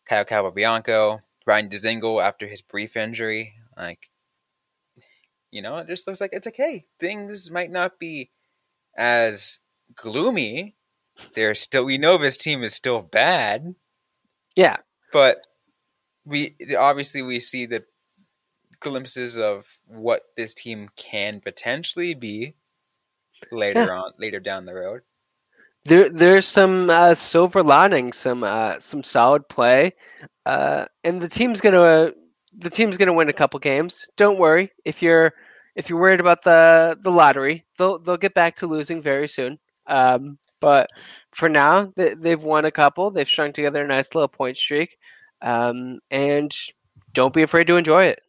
Kyle 0.07 0.25
Capobianco, 0.25 1.21
Ryan 1.47 1.69
Dzingel 1.69 2.23
after 2.23 2.47
his 2.47 2.63
brief 2.63 2.97
injury. 2.97 3.55
Like, 3.77 4.11
you 5.51 5.63
know, 5.63 5.77
it 5.79 5.89
just 5.89 6.07
looks 6.07 6.21
like 6.21 6.31
it's 6.33 6.47
okay. 6.47 6.87
Things 6.99 7.51
might 7.51 7.71
not 7.71 7.99
be 7.99 8.31
as 8.97 9.61
gloomy. 9.95 10.77
They're 11.35 11.55
still. 11.55 11.85
We 11.85 11.99
know 11.99 12.17
this 12.17 12.37
team 12.37 12.63
is 12.63 12.75
still 12.75 13.03
bad. 13.03 13.75
Yeah, 14.57 14.77
but 15.13 15.47
we 16.25 16.57
obviously 16.79 17.23
we 17.23 17.41
see 17.41 17.67
the 17.67 17.85
glimpses 18.81 19.39
of 19.39 19.79
what 19.87 20.23
this 20.37 20.55
team 20.55 20.89
can 20.97 21.41
potentially 21.41 22.15
be 22.15 22.55
later 23.53 23.85
yeah. 23.85 23.99
on, 23.99 24.13
later 24.19 24.41
down 24.41 24.65
the 24.65 24.75
road. 24.75 25.03
There, 25.85 26.11
there's 26.11 26.47
some 26.47 26.91
uh, 26.91 27.15
silver 27.15 27.63
lining, 27.63 28.13
some 28.13 28.45
uh, 28.45 28.79
some 28.79 29.03
solid 29.03 29.49
play, 29.49 29.95
uh, 30.45 30.85
and 31.05 31.23
the 31.23 31.29
team's 31.29 31.61
gonna 31.61 32.13
the 32.59 32.71
team's 32.71 32.97
gonna 32.97 33.15
win 33.15 33.31
a 33.31 33.35
couple 33.35 33.59
games. 33.61 34.07
Don't 34.17 34.39
worry 34.39 34.71
if 34.85 35.01
you're 35.01 35.33
if 35.77 35.89
you're 35.89 36.01
worried 36.01 36.21
about 36.21 36.43
the 36.43 36.99
the 37.03 37.11
lottery, 37.11 37.65
they'll 37.79 37.99
they'll 37.99 38.19
get 38.19 38.35
back 38.35 38.57
to 38.57 38.67
losing 38.67 39.01
very 39.01 39.29
soon. 39.29 39.59
Um, 39.87 40.39
but 40.61 40.91
for 41.33 41.49
now, 41.49 41.91
they, 41.97 42.15
they've 42.15 42.43
won 42.43 42.67
a 42.67 42.71
couple. 42.71 43.11
They've 43.11 43.27
strung 43.27 43.53
together 43.53 43.83
a 43.83 43.89
nice 43.89 44.15
little 44.15 44.29
point 44.29 44.59
streak, 44.59 44.99
um, 45.41 46.01
and 46.11 46.55
don't 47.15 47.33
be 47.33 47.43
afraid 47.43 47.67
to 47.69 47.77
enjoy 47.77 48.05
it. 48.05 48.21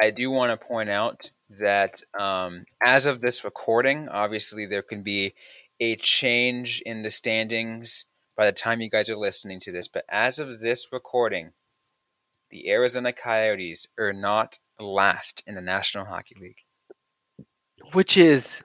I 0.00 0.10
do 0.10 0.30
want 0.30 0.58
to 0.58 0.66
point 0.66 0.90
out 0.90 1.30
that 1.50 2.00
um, 2.18 2.64
as 2.84 3.06
of 3.06 3.20
this 3.20 3.44
recording, 3.44 4.08
obviously 4.08 4.66
there 4.66 4.82
can 4.82 5.02
be 5.02 5.34
a 5.80 5.96
change 5.96 6.82
in 6.84 7.02
the 7.02 7.10
standings 7.10 8.06
by 8.36 8.46
the 8.46 8.52
time 8.52 8.80
you 8.80 8.90
guys 8.90 9.08
are 9.08 9.16
listening 9.16 9.60
to 9.60 9.72
this. 9.72 9.88
But 9.88 10.04
as 10.08 10.38
of 10.38 10.60
this 10.60 10.88
recording, 10.92 11.52
the 12.50 12.70
Arizona 12.70 13.12
Coyotes 13.12 13.86
are 13.98 14.12
not 14.12 14.58
last 14.80 15.42
in 15.46 15.54
the 15.54 15.60
National 15.60 16.04
Hockey 16.04 16.36
League. 16.40 16.64
Which 17.92 18.16
is 18.16 18.62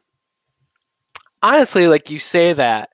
honestly, 1.41 1.88
like 1.88 2.09
you 2.09 2.19
say 2.19 2.53
that, 2.53 2.89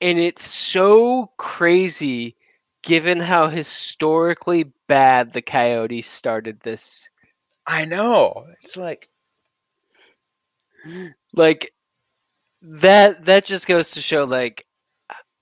and 0.00 0.18
it's 0.18 0.48
so 0.48 1.30
crazy 1.36 2.36
given 2.82 3.20
how 3.20 3.48
historically 3.48 4.72
bad 4.86 5.32
the 5.32 5.42
Coyotes 5.42 6.06
started 6.06 6.60
this. 6.60 7.08
I 7.68 7.84
know. 7.84 8.46
It's 8.62 8.76
like 8.78 9.10
like 11.34 11.72
that 12.62 13.24
that 13.26 13.44
just 13.44 13.66
goes 13.66 13.90
to 13.92 14.00
show 14.00 14.24
like 14.24 14.64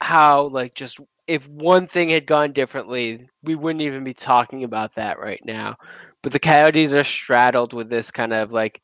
how 0.00 0.48
like 0.48 0.74
just 0.74 0.98
if 1.28 1.48
one 1.48 1.86
thing 1.86 2.10
had 2.10 2.26
gone 2.26 2.52
differently, 2.52 3.28
we 3.44 3.54
wouldn't 3.54 3.82
even 3.82 4.04
be 4.04 4.14
talking 4.14 4.64
about 4.64 4.94
that 4.96 5.18
right 5.20 5.40
now. 5.44 5.76
But 6.22 6.32
the 6.32 6.40
Coyotes 6.40 6.94
are 6.94 7.04
straddled 7.04 7.72
with 7.72 7.88
this 7.88 8.10
kind 8.10 8.32
of 8.32 8.52
like 8.52 8.82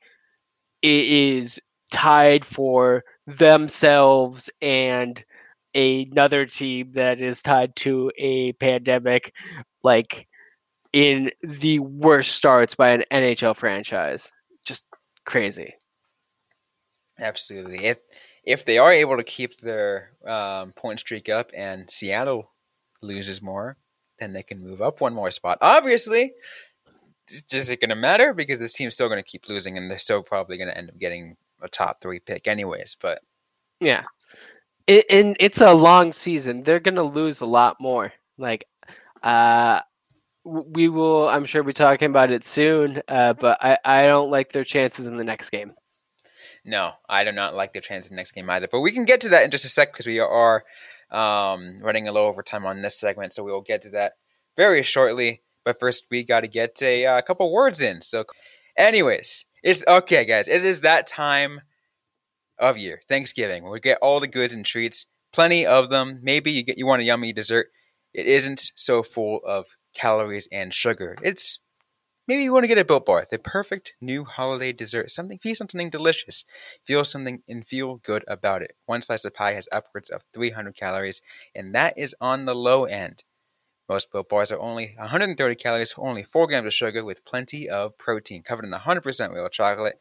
it 0.82 1.04
is 1.08 1.60
tied 1.92 2.44
for 2.44 3.04
themselves 3.26 4.50
and 4.62 5.22
another 5.74 6.46
team 6.46 6.92
that 6.94 7.20
is 7.20 7.42
tied 7.42 7.74
to 7.76 8.12
a 8.18 8.52
pandemic 8.54 9.32
like 9.82 10.28
in 10.92 11.30
the 11.42 11.78
worst 11.78 12.32
starts 12.32 12.74
by 12.74 12.90
an 12.90 13.04
NHL 13.12 13.56
franchise. 13.56 14.30
Just 14.64 14.88
crazy. 15.24 15.74
Absolutely. 17.18 17.84
If 17.86 17.98
if 18.44 18.64
they 18.64 18.78
are 18.78 18.92
able 18.92 19.16
to 19.16 19.22
keep 19.22 19.58
their 19.58 20.12
um, 20.26 20.72
point 20.72 21.00
streak 21.00 21.28
up 21.28 21.50
and 21.56 21.88
Seattle 21.88 22.52
loses 23.00 23.40
more, 23.40 23.76
then 24.18 24.32
they 24.32 24.42
can 24.42 24.62
move 24.62 24.82
up 24.82 25.00
one 25.00 25.14
more 25.14 25.30
spot. 25.30 25.58
Obviously, 25.60 26.34
is 27.52 27.70
it 27.70 27.80
going 27.80 27.90
to 27.90 27.96
matter 27.96 28.34
because 28.34 28.58
this 28.58 28.72
team's 28.72 28.94
still 28.94 29.08
going 29.08 29.22
to 29.22 29.28
keep 29.28 29.48
losing, 29.48 29.76
and 29.76 29.90
they're 29.90 29.98
still 29.98 30.22
probably 30.22 30.56
going 30.56 30.68
to 30.68 30.76
end 30.76 30.90
up 30.90 30.98
getting 30.98 31.36
a 31.60 31.68
top 31.68 32.00
three 32.00 32.18
pick 32.18 32.48
anyways. 32.48 32.96
But 33.00 33.20
yeah, 33.80 34.04
it, 34.86 35.06
and 35.08 35.36
it's 35.40 35.60
a 35.60 35.72
long 35.72 36.12
season. 36.12 36.62
They're 36.62 36.80
going 36.80 36.96
to 36.96 37.02
lose 37.02 37.40
a 37.40 37.46
lot 37.46 37.76
more. 37.80 38.12
Like, 38.38 38.66
uh, 39.22 39.80
we 40.44 40.88
will. 40.88 41.28
I'm 41.28 41.44
sure 41.44 41.62
be 41.62 41.72
talking 41.72 42.06
about 42.06 42.30
it 42.30 42.44
soon. 42.44 43.02
Uh, 43.08 43.32
but 43.34 43.58
I, 43.62 43.78
I 43.84 44.06
don't 44.06 44.30
like 44.30 44.52
their 44.52 44.64
chances 44.64 45.06
in 45.06 45.16
the 45.16 45.24
next 45.24 45.50
game. 45.50 45.72
No, 46.64 46.92
I 47.08 47.24
do 47.24 47.32
not 47.32 47.54
like 47.54 47.72
their 47.72 47.82
chances 47.82 48.10
in 48.10 48.16
the 48.16 48.20
next 48.20 48.32
game 48.32 48.48
either. 48.48 48.68
But 48.70 48.80
we 48.80 48.92
can 48.92 49.04
get 49.04 49.20
to 49.22 49.28
that 49.30 49.44
in 49.44 49.50
just 49.50 49.64
a 49.64 49.68
sec 49.68 49.92
because 49.92 50.06
we 50.06 50.20
are 50.20 50.64
um, 51.10 51.80
running 51.82 52.08
a 52.08 52.12
little 52.12 52.28
over 52.28 52.42
time 52.42 52.64
on 52.64 52.82
this 52.82 52.98
segment, 52.98 53.32
so 53.32 53.42
we 53.42 53.52
will 53.52 53.62
get 53.62 53.82
to 53.82 53.90
that 53.90 54.14
very 54.56 54.82
shortly. 54.82 55.42
But 55.64 55.78
first, 55.78 56.06
we 56.10 56.24
got 56.24 56.40
to 56.40 56.48
get 56.48 56.80
a, 56.82 57.06
uh, 57.06 57.18
a 57.18 57.22
couple 57.22 57.52
words 57.52 57.80
in. 57.80 58.00
So, 58.00 58.24
anyways, 58.76 59.44
it's 59.62 59.84
okay, 59.86 60.24
guys. 60.24 60.48
It 60.48 60.64
is 60.64 60.80
that 60.80 61.06
time 61.06 61.62
of 62.58 62.78
year, 62.78 63.02
Thanksgiving. 63.08 63.68
We 63.68 63.80
get 63.80 63.98
all 64.02 64.20
the 64.20 64.26
goods 64.26 64.54
and 64.54 64.64
treats, 64.64 65.06
plenty 65.32 65.66
of 65.66 65.88
them. 65.90 66.20
Maybe 66.22 66.50
you 66.50 66.62
get 66.62 66.78
you 66.78 66.86
want 66.86 67.02
a 67.02 67.04
yummy 67.04 67.32
dessert. 67.32 67.68
It 68.12 68.26
isn't 68.26 68.72
so 68.76 69.02
full 69.02 69.40
of 69.44 69.66
calories 69.94 70.48
and 70.52 70.72
sugar. 70.74 71.16
It's 71.22 71.58
Maybe 72.28 72.44
you 72.44 72.52
want 72.52 72.62
to 72.62 72.68
get 72.68 72.78
a 72.78 72.84
Built 72.84 73.04
Bar, 73.04 73.26
the 73.28 73.38
perfect 73.38 73.94
new 74.00 74.24
holiday 74.24 74.72
dessert. 74.72 75.10
Something 75.10 75.38
feast 75.38 75.60
on 75.60 75.68
something 75.68 75.90
delicious, 75.90 76.44
feel 76.84 77.04
something 77.04 77.42
and 77.48 77.66
feel 77.66 77.96
good 77.96 78.22
about 78.28 78.62
it. 78.62 78.76
One 78.86 79.02
slice 79.02 79.24
of 79.24 79.34
pie 79.34 79.54
has 79.54 79.68
upwards 79.72 80.08
of 80.08 80.22
300 80.32 80.76
calories, 80.76 81.20
and 81.52 81.74
that 81.74 81.94
is 81.98 82.14
on 82.20 82.44
the 82.44 82.54
low 82.54 82.84
end. 82.84 83.24
Most 83.88 84.12
Built 84.12 84.28
Bars 84.28 84.52
are 84.52 84.60
only 84.60 84.94
130 84.96 85.56
calories, 85.56 85.94
only 85.98 86.22
4 86.22 86.46
grams 86.46 86.66
of 86.66 86.72
sugar, 86.72 87.04
with 87.04 87.24
plenty 87.24 87.68
of 87.68 87.98
protein, 87.98 88.44
covered 88.44 88.66
in 88.66 88.70
100% 88.70 89.34
real 89.34 89.48
chocolate. 89.48 89.98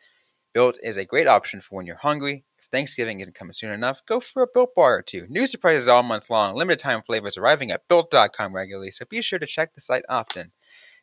Built 0.53 0.77
is 0.83 0.98
a 0.98 1.05
great 1.05 1.27
option 1.27 1.60
for 1.60 1.75
when 1.75 1.88
you're 1.88 1.95
hungry. 1.98 2.45
Thanksgiving 2.71 3.19
isn't 3.19 3.35
coming 3.35 3.53
soon 3.53 3.71
enough, 3.71 4.05
go 4.05 4.19
for 4.19 4.43
a 4.43 4.47
Built 4.51 4.73
Bar 4.75 4.97
or 4.97 5.01
two. 5.01 5.27
New 5.29 5.45
surprises 5.45 5.89
all 5.89 6.03
month 6.03 6.29
long, 6.29 6.55
limited 6.55 6.79
time 6.79 7.01
flavors 7.01 7.37
arriving 7.37 7.71
at 7.71 7.87
Built.com 7.87 8.55
regularly, 8.55 8.91
so 8.91 9.05
be 9.05 9.21
sure 9.21 9.39
to 9.39 9.45
check 9.45 9.73
the 9.73 9.81
site 9.81 10.03
often. 10.07 10.51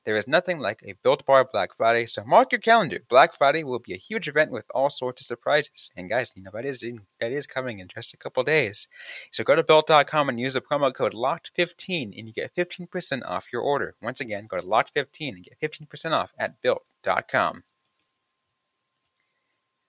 There 0.05 0.17
is 0.17 0.27
nothing 0.27 0.59
like 0.59 0.81
a 0.87 0.95
Built 1.03 1.27
Bar 1.27 1.47
Black 1.53 1.75
Friday, 1.75 2.07
so 2.07 2.25
mark 2.25 2.53
your 2.53 2.61
calendar. 2.61 3.01
Black 3.11 3.35
Friday 3.35 3.63
will 3.63 3.79
be 3.79 3.93
a 3.93 3.99
huge 3.99 4.27
event 4.27 4.51
with 4.51 4.65
all 4.75 4.89
sorts 4.89 5.21
of 5.21 5.27
surprises. 5.27 5.91
And 5.97 6.09
guys, 6.09 6.33
you 6.35 6.43
know 6.43 6.51
that 6.55 6.65
is 6.65 6.83
that 7.21 7.33
is 7.33 7.47
coming 7.47 7.79
in 7.79 7.89
just 7.89 8.15
a 8.15 8.17
couple 8.17 8.43
days. 8.43 8.89
So 9.31 9.45
go 9.45 9.55
to 9.55 9.63
built.com 9.63 10.29
and 10.31 10.41
use 10.41 10.55
the 10.55 10.63
promo 10.63 10.95
code 10.95 11.13
LOCKED15 11.13 12.19
and 12.19 12.27
you 12.27 12.33
get 12.33 12.55
15% 12.57 13.23
off 13.27 13.53
your 13.53 13.61
order. 13.61 13.97
Once 14.01 14.21
again, 14.21 14.47
go 14.49 14.59
to 14.59 14.67
LOCKED15 14.67 15.29
and 15.35 15.45
get 15.45 15.61
15% 15.61 16.13
off 16.13 16.33
at 16.39 16.63
built.com. 16.63 17.65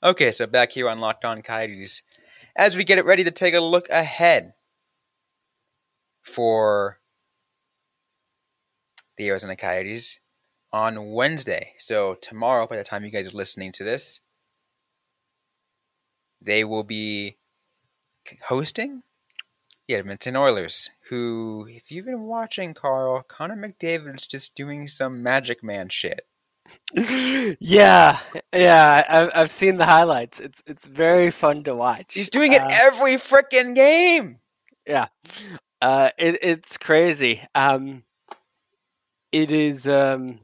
Okay, 0.01 0.31
so 0.31 0.47
back 0.47 0.71
here 0.71 0.87
on 0.87 0.99
Locked 1.01 1.25
On 1.25 1.41
Coyotes, 1.41 2.03
as 2.55 2.77
we 2.77 2.85
get 2.85 2.97
it 2.97 3.05
ready 3.05 3.25
to 3.25 3.31
take 3.31 3.53
a 3.53 3.59
look 3.59 3.89
ahead 3.89 4.53
for 6.21 6.99
the 9.17 9.27
Arizona 9.27 9.57
Coyotes 9.57 10.21
on 10.71 11.11
Wednesday. 11.11 11.73
So 11.79 12.15
tomorrow, 12.21 12.65
by 12.65 12.77
the 12.77 12.85
time 12.85 13.03
you 13.03 13.11
guys 13.11 13.27
are 13.27 13.31
listening 13.31 13.73
to 13.73 13.83
this, 13.83 14.21
they 16.41 16.63
will 16.63 16.85
be 16.85 17.35
hosting 18.47 19.03
the 19.89 19.95
Edmonton 19.95 20.37
Oilers, 20.37 20.91
who, 21.09 21.67
if 21.69 21.91
you've 21.91 22.05
been 22.05 22.21
watching, 22.21 22.73
Carl, 22.73 23.21
Connor 23.27 23.57
McDavid's 23.57 24.25
just 24.25 24.55
doing 24.55 24.87
some 24.87 25.21
magic 25.21 25.61
man 25.61 25.89
shit. 25.89 26.28
Yeah, 27.59 28.19
yeah, 28.53 29.05
I've 29.07 29.31
I've 29.35 29.51
seen 29.51 29.77
the 29.77 29.85
highlights. 29.85 30.39
It's 30.39 30.63
it's 30.65 30.87
very 30.87 31.29
fun 31.31 31.63
to 31.65 31.75
watch. 31.75 32.13
He's 32.13 32.29
doing 32.29 32.53
it 32.53 32.61
uh, 32.61 32.67
every 32.83 33.15
freaking 33.15 33.75
game. 33.75 34.39
Yeah, 34.87 35.07
uh, 35.81 36.09
it 36.17 36.39
it's 36.41 36.77
crazy. 36.77 37.41
Um, 37.53 38.03
it 39.31 39.51
is 39.51 39.87
um 39.87 40.39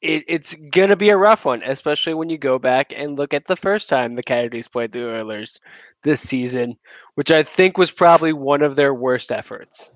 it, 0.00 0.24
it's 0.28 0.54
gonna 0.72 0.96
be 0.96 1.10
a 1.10 1.16
rough 1.16 1.44
one, 1.44 1.62
especially 1.64 2.14
when 2.14 2.28
you 2.28 2.38
go 2.38 2.58
back 2.58 2.92
and 2.94 3.16
look 3.16 3.34
at 3.34 3.46
the 3.46 3.56
first 3.56 3.88
time 3.88 4.14
the 4.14 4.22
Coyotes 4.22 4.68
played 4.68 4.92
the 4.92 5.08
Oilers 5.08 5.60
this 6.02 6.20
season, 6.20 6.76
which 7.14 7.30
I 7.30 7.42
think 7.42 7.78
was 7.78 7.90
probably 7.90 8.32
one 8.32 8.62
of 8.62 8.76
their 8.76 8.94
worst 8.94 9.32
efforts. 9.32 9.90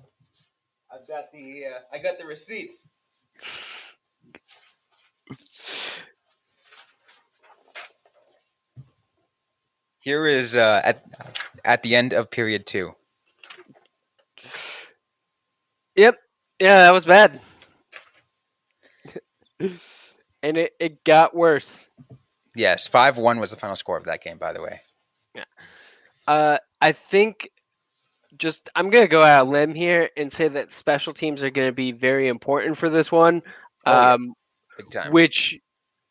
I've 0.91 1.07
got 1.07 1.31
the 1.31 1.65
uh, 1.65 1.79
I 1.91 1.99
got 1.99 2.17
the 2.17 2.25
receipts. 2.25 2.89
Here 9.99 10.27
is 10.27 10.55
uh, 10.57 10.81
at 10.83 11.03
at 11.63 11.83
the 11.83 11.95
end 11.95 12.13
of 12.13 12.29
period 12.29 12.65
two. 12.65 12.95
Yep, 15.95 16.17
yeah, 16.59 16.77
that 16.79 16.93
was 16.93 17.05
bad. 17.05 17.39
and 19.59 20.57
it, 20.57 20.73
it 20.79 21.03
got 21.03 21.35
worse. 21.35 21.89
Yes, 22.55 22.87
five 22.87 23.17
one 23.17 23.39
was 23.39 23.51
the 23.51 23.57
final 23.57 23.75
score 23.75 23.97
of 23.97 24.05
that 24.05 24.23
game. 24.23 24.37
By 24.37 24.53
the 24.53 24.61
way. 24.61 24.81
Uh, 26.27 26.57
I 26.81 26.91
think 26.93 27.49
just 28.37 28.69
I'm 28.75 28.89
gonna 28.89 29.07
go 29.07 29.21
out 29.21 29.47
a 29.47 29.49
limb 29.49 29.75
here 29.75 30.09
and 30.17 30.31
say 30.31 30.47
that 30.49 30.71
special 30.71 31.13
teams 31.13 31.43
are 31.43 31.49
gonna 31.49 31.71
be 31.71 31.91
very 31.91 32.27
important 32.27 32.77
for 32.77 32.89
this 32.89 33.11
one, 33.11 33.41
Oh, 33.85 34.01
yeah. 34.01 34.13
um. 34.13 34.33
Which 35.11 35.59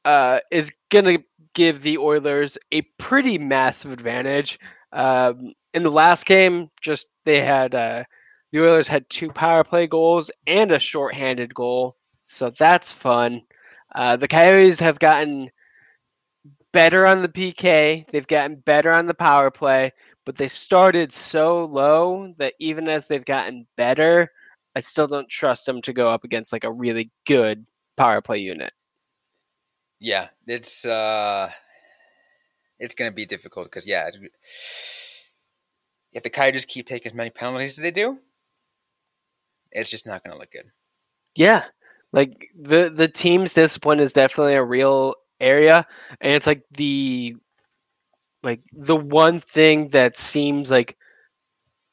uh, 0.04 0.40
is 0.50 0.70
gonna 0.90 1.18
give 1.54 1.82
the 1.82 1.98
Oilers 1.98 2.58
a 2.72 2.82
pretty 2.98 3.38
massive 3.38 3.92
advantage. 3.92 4.58
Um, 4.92 5.52
in 5.74 5.82
the 5.82 5.90
last 5.90 6.26
game, 6.26 6.70
just 6.80 7.06
they 7.24 7.40
had 7.40 7.74
uh, 7.74 8.04
the 8.52 8.60
Oilers 8.60 8.88
had 8.88 9.08
two 9.08 9.30
power 9.30 9.64
play 9.64 9.86
goals 9.86 10.30
and 10.46 10.72
a 10.72 10.78
shorthanded 10.78 11.54
goal, 11.54 11.96
so 12.24 12.50
that's 12.50 12.92
fun. 12.92 13.42
Uh, 13.94 14.16
the 14.16 14.28
Coyotes 14.28 14.80
have 14.80 14.98
gotten 14.98 15.50
better 16.72 17.06
on 17.06 17.22
the 17.22 17.28
PK. 17.28 18.04
They've 18.10 18.26
gotten 18.26 18.56
better 18.56 18.90
on 18.90 19.06
the 19.06 19.14
power 19.14 19.50
play, 19.50 19.92
but 20.24 20.36
they 20.36 20.48
started 20.48 21.12
so 21.12 21.66
low 21.66 22.34
that 22.38 22.54
even 22.58 22.88
as 22.88 23.06
they've 23.06 23.24
gotten 23.24 23.66
better, 23.76 24.30
I 24.74 24.80
still 24.80 25.06
don't 25.06 25.28
trust 25.28 25.66
them 25.66 25.82
to 25.82 25.92
go 25.92 26.10
up 26.10 26.24
against 26.24 26.52
like 26.52 26.64
a 26.64 26.72
really 26.72 27.10
good 27.26 27.66
power 27.96 28.20
play 28.20 28.38
unit. 28.38 28.72
Yeah, 29.98 30.28
it's 30.46 30.84
uh, 30.84 31.50
it's 32.78 32.94
gonna 32.94 33.12
be 33.12 33.26
difficult 33.26 33.66
because 33.66 33.86
yeah, 33.86 34.10
if 36.12 36.22
the 36.22 36.30
Coyotes 36.30 36.64
keep 36.64 36.86
taking 36.86 37.10
as 37.10 37.14
many 37.14 37.30
penalties 37.30 37.78
as 37.78 37.82
they 37.82 37.90
do, 37.90 38.18
it's 39.70 39.90
just 39.90 40.06
not 40.06 40.24
gonna 40.24 40.38
look 40.38 40.50
good. 40.50 40.70
Yeah. 41.34 41.64
Like 42.12 42.50
the 42.58 42.92
the 42.94 43.08
team's 43.08 43.54
discipline 43.54 44.00
is 44.00 44.12
definitely 44.12 44.54
a 44.54 44.64
real 44.64 45.14
area 45.40 45.86
and 46.20 46.32
it's 46.32 46.46
like 46.46 46.62
the 46.76 47.34
like 48.42 48.60
the 48.72 48.96
one 48.96 49.40
thing 49.40 49.88
that 49.88 50.16
seems 50.16 50.70
like 50.70 50.96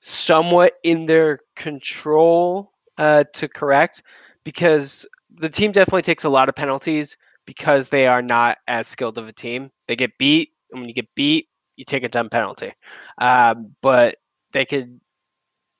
somewhat 0.01 0.73
in 0.83 1.05
their 1.05 1.39
control 1.55 2.71
uh, 2.97 3.23
to 3.33 3.47
correct 3.47 4.03
because 4.43 5.05
the 5.39 5.49
team 5.49 5.71
definitely 5.71 6.01
takes 6.01 6.25
a 6.25 6.29
lot 6.29 6.49
of 6.49 6.55
penalties 6.55 7.17
because 7.45 7.89
they 7.89 8.05
are 8.05 8.21
not 8.21 8.57
as 8.67 8.87
skilled 8.87 9.17
of 9.17 9.27
a 9.27 9.33
team. 9.33 9.71
They 9.87 9.95
get 9.95 10.17
beat, 10.19 10.49
and 10.71 10.81
when 10.81 10.89
you 10.89 10.93
get 10.93 11.07
beat, 11.15 11.47
you 11.77 11.85
take 11.85 12.03
a 12.03 12.09
dumb 12.09 12.29
penalty. 12.29 12.73
Um, 13.19 13.75
but 13.81 14.17
they 14.51 14.65
could 14.65 14.99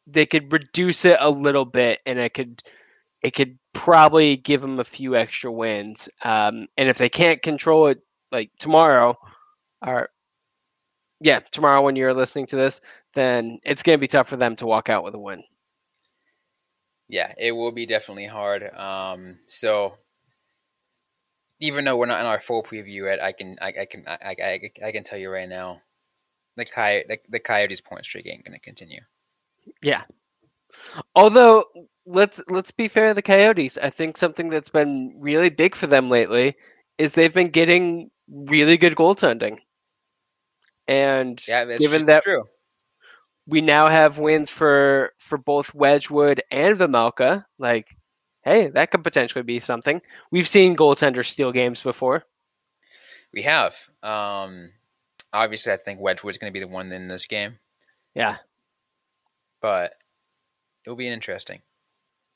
they 0.07 0.25
could 0.25 0.51
reduce 0.51 1.05
it 1.05 1.17
a 1.19 1.29
little 1.29 1.65
bit, 1.65 1.99
and 2.05 2.17
it 2.17 2.33
could 2.33 2.63
it 3.21 3.35
could 3.35 3.59
probably 3.73 4.37
give 4.37 4.61
them 4.61 4.79
a 4.79 4.83
few 4.83 5.15
extra 5.15 5.51
wins. 5.51 6.07
Um, 6.23 6.67
and 6.77 6.89
if 6.89 6.97
they 6.97 7.09
can't 7.09 7.41
control 7.41 7.87
it, 7.87 7.99
like 8.31 8.51
tomorrow, 8.59 9.17
or 9.85 10.09
yeah, 11.21 11.41
tomorrow 11.51 11.81
when 11.81 11.95
you're 11.97 12.13
listening 12.13 12.47
to 12.47 12.55
this, 12.55 12.79
then 13.13 13.59
it's 13.65 13.83
going 13.83 13.97
to 13.97 14.01
be 14.01 14.07
tough 14.07 14.29
for 14.29 14.37
them 14.37 14.55
to 14.57 14.65
walk 14.65 14.89
out 14.89 15.03
with 15.03 15.15
a 15.15 15.19
win. 15.19 15.43
Yeah, 17.09 17.33
it 17.37 17.53
will 17.53 17.71
be 17.71 17.87
definitely 17.87 18.27
hard. 18.27 18.63
Um, 18.75 19.39
so 19.49 19.95
even 21.59 21.83
though 21.83 21.97
we're 21.97 22.05
not 22.05 22.21
in 22.21 22.27
our 22.27 22.39
full 22.39 22.63
preview 22.63 23.05
yet, 23.05 23.21
I 23.21 23.31
can 23.31 23.57
I, 23.59 23.73
I 23.81 23.85
can 23.85 24.03
I, 24.07 24.35
I, 24.39 24.71
I 24.85 24.91
can 24.91 25.03
tell 25.03 25.17
you 25.17 25.29
right 25.29 25.49
now, 25.49 25.81
the 26.55 26.65
Coy 26.65 27.03
the, 27.07 27.17
the 27.27 27.39
Coyotes 27.39 27.81
point 27.81 28.05
streak 28.05 28.27
ain't 28.27 28.45
gonna 28.45 28.59
continue. 28.59 29.01
Yeah. 29.81 30.03
Although 31.15 31.65
let's 32.05 32.41
let's 32.47 32.71
be 32.71 32.87
fair 32.87 33.09
to 33.09 33.13
the 33.15 33.23
Coyotes. 33.23 33.77
I 33.77 33.89
think 33.89 34.15
something 34.15 34.49
that's 34.49 34.69
been 34.69 35.15
really 35.17 35.49
big 35.49 35.75
for 35.75 35.87
them 35.87 36.09
lately 36.09 36.55
is 36.99 37.15
they've 37.15 37.33
been 37.33 37.49
getting 37.49 38.11
really 38.29 38.77
good 38.77 38.95
goaltending. 38.95 39.57
And 40.88 41.41
Yeah, 41.47 41.65
that's 41.65 41.81
given 41.81 42.05
that 42.05 42.23
true. 42.23 42.45
We 43.49 43.62
now 43.62 43.89
have 43.89 44.19
wins 44.19 44.49
for 44.49 45.13
for 45.17 45.38
both 45.38 45.73
Wedgwood 45.73 46.41
and 46.51 46.77
Vejmelka, 46.77 47.45
like 47.57 47.88
hey, 48.43 48.67
that 48.69 48.91
could 48.91 49.03
potentially 49.03 49.43
be 49.43 49.59
something. 49.59 50.01
We've 50.31 50.47
seen 50.47 50.75
goaltenders 50.75 51.25
steal 51.25 51.51
games 51.51 51.81
before. 51.81 52.23
We 53.33 53.41
have. 53.43 53.75
Um, 54.01 54.71
obviously, 55.33 55.73
I 55.73 55.77
think 55.77 55.99
Wedgwood's 55.99 56.38
going 56.38 56.51
to 56.51 56.57
be 56.59 56.63
the 56.65 56.71
one 56.71 56.91
in 56.91 57.07
this 57.07 57.25
game, 57.27 57.59
Yeah. 58.15 58.38
but 59.62 59.93
it'll 60.85 60.95
be 60.95 61.07
interesting. 61.09 61.62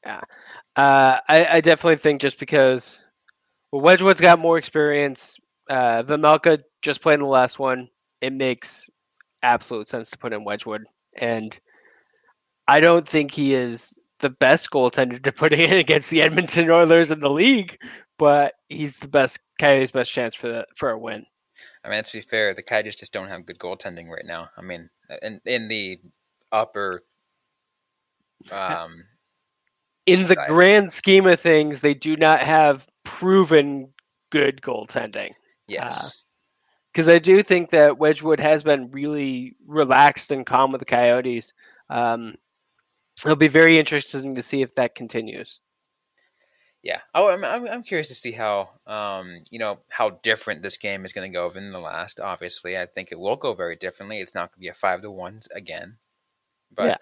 Uh, 0.06 0.22
I, 0.76 1.46
I 1.50 1.62
definitely 1.62 1.98
think 1.98 2.22
just 2.22 2.38
because 2.40 3.00
well, 3.72 3.82
Wedgwood's 3.82 4.22
got 4.22 4.40
more 4.40 4.58
experience. 4.58 5.38
Uh, 5.70 6.04
Vejmelka 6.04 6.62
just 6.82 7.02
played 7.02 7.16
in 7.16 7.22
the 7.22 7.28
last 7.28 7.58
one. 7.58 7.88
It 8.22 8.34
makes 8.34 8.88
absolute 9.42 9.88
sense 9.88 10.10
to 10.12 10.18
put 10.18 10.34
in 10.34 10.44
Wedgwood, 10.44 10.84
and 11.18 11.58
I 12.68 12.80
don't 12.80 13.08
think 13.08 13.32
he 13.32 13.54
is 13.54 13.98
the 14.20 14.30
best 14.30 14.70
goaltender 14.72 15.22
to 15.24 15.32
put 15.32 15.54
in 15.54 15.74
against 15.74 16.10
the 16.10 16.22
Edmonton 16.22 16.70
Oilers 16.70 17.12
in 17.12 17.20
the 17.20 17.30
league, 17.30 17.78
but 18.18 18.54
he's 18.70 18.98
the 19.00 19.08
best 19.08 19.40
Coyotes' 19.60 19.92
best 19.92 20.12
chance 20.12 20.34
for 20.36 20.48
the 20.48 20.66
for 20.76 20.90
a 20.92 20.98
win. 20.98 21.26
I 21.86 21.90
mean, 21.90 22.04
to 22.04 22.14
be 22.14 22.22
fair, 22.22 22.54
the 22.54 22.64
Coyotes 22.64 22.96
just 22.96 23.14
don't 23.14 23.28
have 23.28 23.46
good 23.46 23.60
goaltending 23.60 24.08
right 24.08 24.26
now. 24.26 24.50
I 24.58 24.62
mean, 24.62 24.90
in 25.22 25.40
in 25.46 25.68
the 25.68 26.00
upper, 26.52 27.04
um, 28.52 29.04
In 30.06 30.22
the 30.22 30.36
Side. 30.36 30.48
grand 30.48 30.92
scheme 30.98 31.28
of 31.28 31.40
things, 31.40 31.82
they 31.82 31.94
do 31.94 32.16
not 32.16 32.42
have 32.42 32.88
proven 33.04 33.94
good 34.32 34.62
goaltending. 34.62 35.32
yes, 35.68 36.23
because 36.94 37.10
I 37.10 37.20
do 37.20 37.42
think 37.44 37.72
that 37.72 37.98
Wedgwood 37.98 38.40
has 38.40 38.64
been 38.64 38.92
really 38.92 39.56
relaxed 39.66 40.32
and 40.32 40.46
calm 40.46 40.72
with 40.72 40.80
the 40.80 40.86
Coyotes. 40.86 41.54
Um, 41.90 42.36
it'll 43.26 43.36
be 43.36 43.48
very 43.48 43.80
interesting 43.80 44.36
to 44.36 44.44
see 44.44 44.62
if 44.62 44.76
that 44.76 44.96
continues. 44.96 45.60
yeah. 46.84 47.00
Oh, 47.16 47.30
I'm, 47.30 47.44
I'm 47.46 47.68
I'm 47.68 47.84
curious 47.84 48.10
to 48.10 48.14
see 48.16 48.34
how 48.34 48.72
um 48.86 49.44
you 49.50 49.60
know 49.60 49.80
how 49.90 50.12
different 50.24 50.62
this 50.62 50.78
game 50.78 51.06
is 51.06 51.14
going 51.14 51.32
to 51.32 51.36
go 51.36 51.50
than 51.50 51.72
the 51.72 51.80
last. 51.80 52.20
Obviously, 52.20 52.78
I 52.78 52.86
think 52.86 53.12
it 53.12 53.20
will 53.20 53.38
go 53.38 53.54
very 53.54 53.76
differently. 53.76 54.20
It's 54.20 54.36
not 54.36 54.52
going 54.52 54.58
to 54.58 54.60
be 54.60 54.68
a 54.68 54.74
five 54.74 55.02
to 55.02 55.12
one 55.12 55.40
again, 55.56 55.98
but 56.76 56.88
Yeah. 56.90 56.98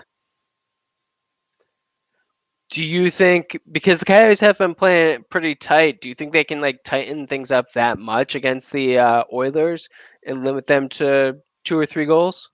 Do 2.72 2.84
you 2.86 3.12
think 3.12 3.60
because 3.72 4.00
the 4.00 4.06
Coyotes 4.06 4.40
have 4.40 4.58
been 4.58 4.74
playing 4.74 5.26
pretty 5.30 5.56
tight? 5.56 6.00
Do 6.00 6.08
you 6.08 6.16
think 6.16 6.32
they 6.32 6.46
can 6.46 6.62
like 6.62 6.84
tighten 6.86 7.28
things 7.28 7.52
up 7.52 7.66
that 7.74 8.00
much 8.00 8.34
against 8.34 8.72
the 8.72 8.98
uh, 8.98 9.24
Oilers 9.32 9.90
and 10.26 10.46
limit 10.46 10.68
them 10.68 10.88
to 10.90 11.38
two 11.66 11.78
or 11.78 11.86
three 11.86 12.06
goals? 12.06 12.50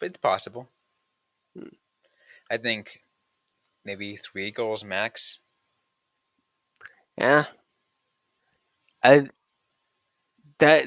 it's 0.00 0.18
possible. 0.18 0.68
Hmm. 1.56 1.68
I 2.50 2.56
think 2.56 3.02
maybe 3.84 4.16
three 4.16 4.50
goals 4.50 4.84
max. 4.84 5.40
Yeah. 7.18 7.46
I 9.02 9.28
that 10.58 10.86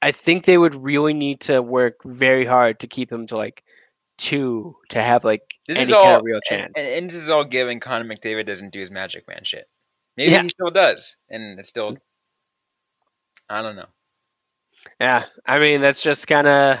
I 0.00 0.12
think 0.12 0.44
they 0.44 0.56
would 0.56 0.74
really 0.74 1.12
need 1.12 1.40
to 1.40 1.60
work 1.60 1.96
very 2.04 2.46
hard 2.46 2.80
to 2.80 2.86
keep 2.86 3.12
him 3.12 3.26
to 3.26 3.36
like 3.36 3.62
two 4.18 4.76
to 4.90 5.02
have 5.02 5.24
like 5.24 5.49
This 5.76 5.86
is 5.86 5.92
all, 5.92 6.04
kind 6.04 6.16
of 6.16 6.22
real 6.24 6.40
and, 6.50 6.60
chance. 6.60 6.72
and, 6.76 6.86
and 6.86 7.10
this 7.10 7.16
is 7.16 7.30
all 7.30 7.44
given 7.44 7.78
Connor 7.80 8.04
McDavid 8.04 8.46
doesn't 8.46 8.72
do 8.72 8.80
his 8.80 8.90
magic 8.90 9.28
man 9.28 9.44
shit. 9.44 9.68
Maybe 10.16 10.32
Yeah. 10.32 10.42
he 10.42 10.48
still 10.48 10.70
does, 10.70 11.16
and 11.28 11.58
it's 11.58 11.68
still. 11.68 11.96
I 13.48 13.62
don't 13.62 13.76
know. 13.76 13.86
Yeah, 15.00 15.24
I 15.46 15.58
mean 15.58 15.80
that's 15.80 16.02
just 16.02 16.26
kind 16.26 16.46
of 16.46 16.78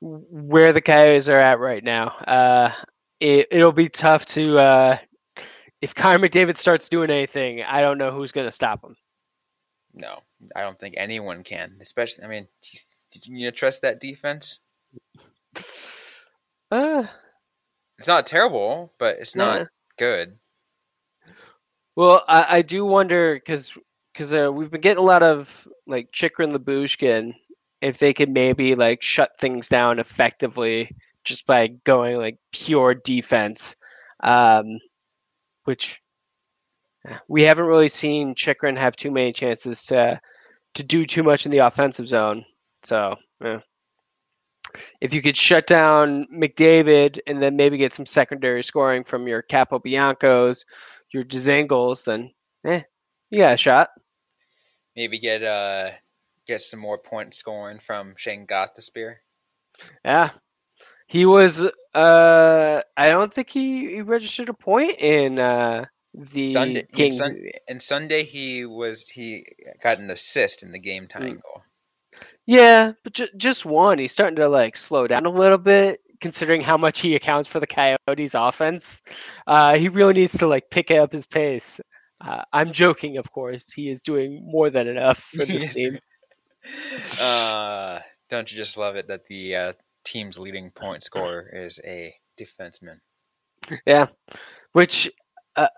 where 0.00 0.72
the 0.72 0.80
Coyotes 0.80 1.28
are 1.28 1.38
at 1.40 1.58
right 1.60 1.82
now. 1.82 2.08
Uh, 2.26 2.72
it 3.20 3.48
it'll 3.50 3.72
be 3.72 3.88
tough 3.88 4.26
to 4.26 4.58
uh, 4.58 4.98
if 5.80 5.94
Connor 5.94 6.28
McDavid 6.28 6.56
starts 6.56 6.88
doing 6.88 7.10
anything. 7.10 7.62
I 7.62 7.80
don't 7.80 7.98
know 7.98 8.10
who's 8.10 8.32
going 8.32 8.46
to 8.46 8.52
stop 8.52 8.84
him. 8.84 8.96
No, 9.94 10.20
I 10.54 10.60
don't 10.62 10.78
think 10.78 10.94
anyone 10.98 11.42
can. 11.42 11.76
Especially, 11.80 12.24
I 12.24 12.28
mean, 12.28 12.46
did 13.12 13.26
you 13.26 13.50
trust 13.50 13.82
that 13.82 14.00
defense? 14.00 14.60
Uh, 16.70 17.04
It's 17.98 18.08
not 18.08 18.26
terrible, 18.26 18.92
but 18.98 19.18
it's 19.18 19.34
not 19.34 19.60
Yeah. 19.60 19.66
good. 19.96 20.38
well, 21.96 22.24
I, 22.28 22.58
I 22.58 22.62
do 22.62 22.84
wonder 22.84 23.34
because 23.34 23.72
because 24.12 24.32
uh, 24.32 24.52
we've 24.52 24.70
been 24.70 24.80
getting 24.80 24.98
a 24.98 25.06
lot 25.06 25.22
of 25.22 25.66
like 25.86 26.10
Chychrun 26.12 26.52
Lyubushkin 26.52 27.34
if 27.80 27.98
they 27.98 28.12
could 28.12 28.30
maybe 28.30 28.74
like 28.74 29.02
shut 29.02 29.32
things 29.38 29.68
down 29.68 29.98
effectively 30.00 30.96
just 31.24 31.46
by 31.46 31.68
going 31.84 32.16
like 32.16 32.38
pure 32.52 32.94
defense, 32.94 33.76
um, 34.20 34.78
which 35.64 36.00
we 37.28 37.42
haven't 37.42 37.66
really 37.66 37.88
seen 37.88 38.34
Chychrun 38.34 38.76
have 38.76 38.96
too 38.96 39.10
many 39.10 39.32
chances 39.32 39.84
to 39.84 40.20
to 40.74 40.82
do 40.82 41.04
too 41.06 41.22
much 41.22 41.46
in 41.46 41.52
the 41.52 41.58
offensive 41.58 42.06
zone. 42.08 42.44
So 42.84 43.16
yeah. 43.42 43.60
If 45.00 45.12
you 45.14 45.22
could 45.22 45.36
shut 45.36 45.66
down 45.66 46.26
McDavid 46.32 47.18
and 47.26 47.42
then 47.42 47.56
maybe 47.56 47.76
get 47.76 47.94
some 47.94 48.06
secondary 48.06 48.62
scoring 48.62 49.04
from 49.04 49.26
your 49.26 49.42
Capobiancos, 49.42 50.64
your 51.12 51.24
Dzingels, 51.24 52.04
then 52.04 52.32
eh, 52.64 52.82
you 53.30 53.38
got 53.40 53.54
a 53.54 53.56
shot. 53.56 53.90
Maybe 54.96 55.18
get 55.18 55.42
uh 55.42 55.90
get 56.46 56.60
some 56.60 56.80
more 56.80 56.98
point 56.98 57.34
scoring 57.34 57.78
from 57.78 58.14
Shayne 58.16 58.46
Gostisbehere. 58.46 59.16
Yeah, 60.04 60.30
he 61.06 61.24
was. 61.24 61.64
Uh, 61.94 62.82
I 62.96 63.08
don't 63.08 63.32
think 63.32 63.48
he, 63.50 63.94
he 63.94 64.02
registered 64.02 64.48
a 64.48 64.54
point 64.54 64.98
in 64.98 65.38
uh 65.38 65.86
the 66.14 66.52
Sunday 66.52 66.86
King. 66.92 67.52
and 67.68 67.80
Sunday 67.80 68.24
he 68.24 68.64
was 68.66 69.08
he 69.08 69.46
got 69.82 69.98
an 69.98 70.10
assist 70.10 70.62
in 70.62 70.72
the 70.72 70.78
game 70.80 71.06
tying 71.06 71.36
Mm. 71.36 71.42
goal. 71.42 71.62
Yeah, 72.48 72.92
but 73.04 73.12
ju- 73.12 73.28
just 73.36 73.66
one. 73.66 73.98
He's 73.98 74.10
starting 74.10 74.36
to 74.36 74.48
like 74.48 74.74
slow 74.74 75.06
down 75.06 75.26
a 75.26 75.30
little 75.30 75.58
bit, 75.58 76.00
considering 76.22 76.62
how 76.62 76.78
much 76.78 76.98
he 77.00 77.14
accounts 77.14 77.46
for 77.46 77.60
the 77.60 77.66
Coyotes' 77.66 78.32
offense. 78.34 79.02
Uh, 79.46 79.76
he 79.76 79.90
really 79.90 80.14
needs 80.14 80.38
to 80.38 80.46
like 80.46 80.70
pick 80.70 80.90
up 80.90 81.12
his 81.12 81.26
pace. 81.26 81.78
Uh, 82.22 82.42
I'm 82.54 82.72
joking, 82.72 83.18
of 83.18 83.30
course. 83.30 83.70
He 83.70 83.90
is 83.90 84.00
doing 84.00 84.42
more 84.50 84.70
than 84.70 84.88
enough 84.88 85.18
for 85.18 85.44
this 85.44 85.74
team. 85.74 85.98
Uh, 87.20 87.98
don't 88.30 88.50
you 88.50 88.56
just 88.56 88.78
love 88.78 88.96
it 88.96 89.08
that 89.08 89.26
the 89.26 89.54
uh, 89.54 89.72
team's 90.04 90.38
leading 90.38 90.70
point 90.70 91.02
scorer 91.02 91.50
is 91.52 91.78
a 91.84 92.14
defenseman? 92.40 93.00
Yeah, 93.84 94.06
which 94.72 95.12
uh, 95.54 95.68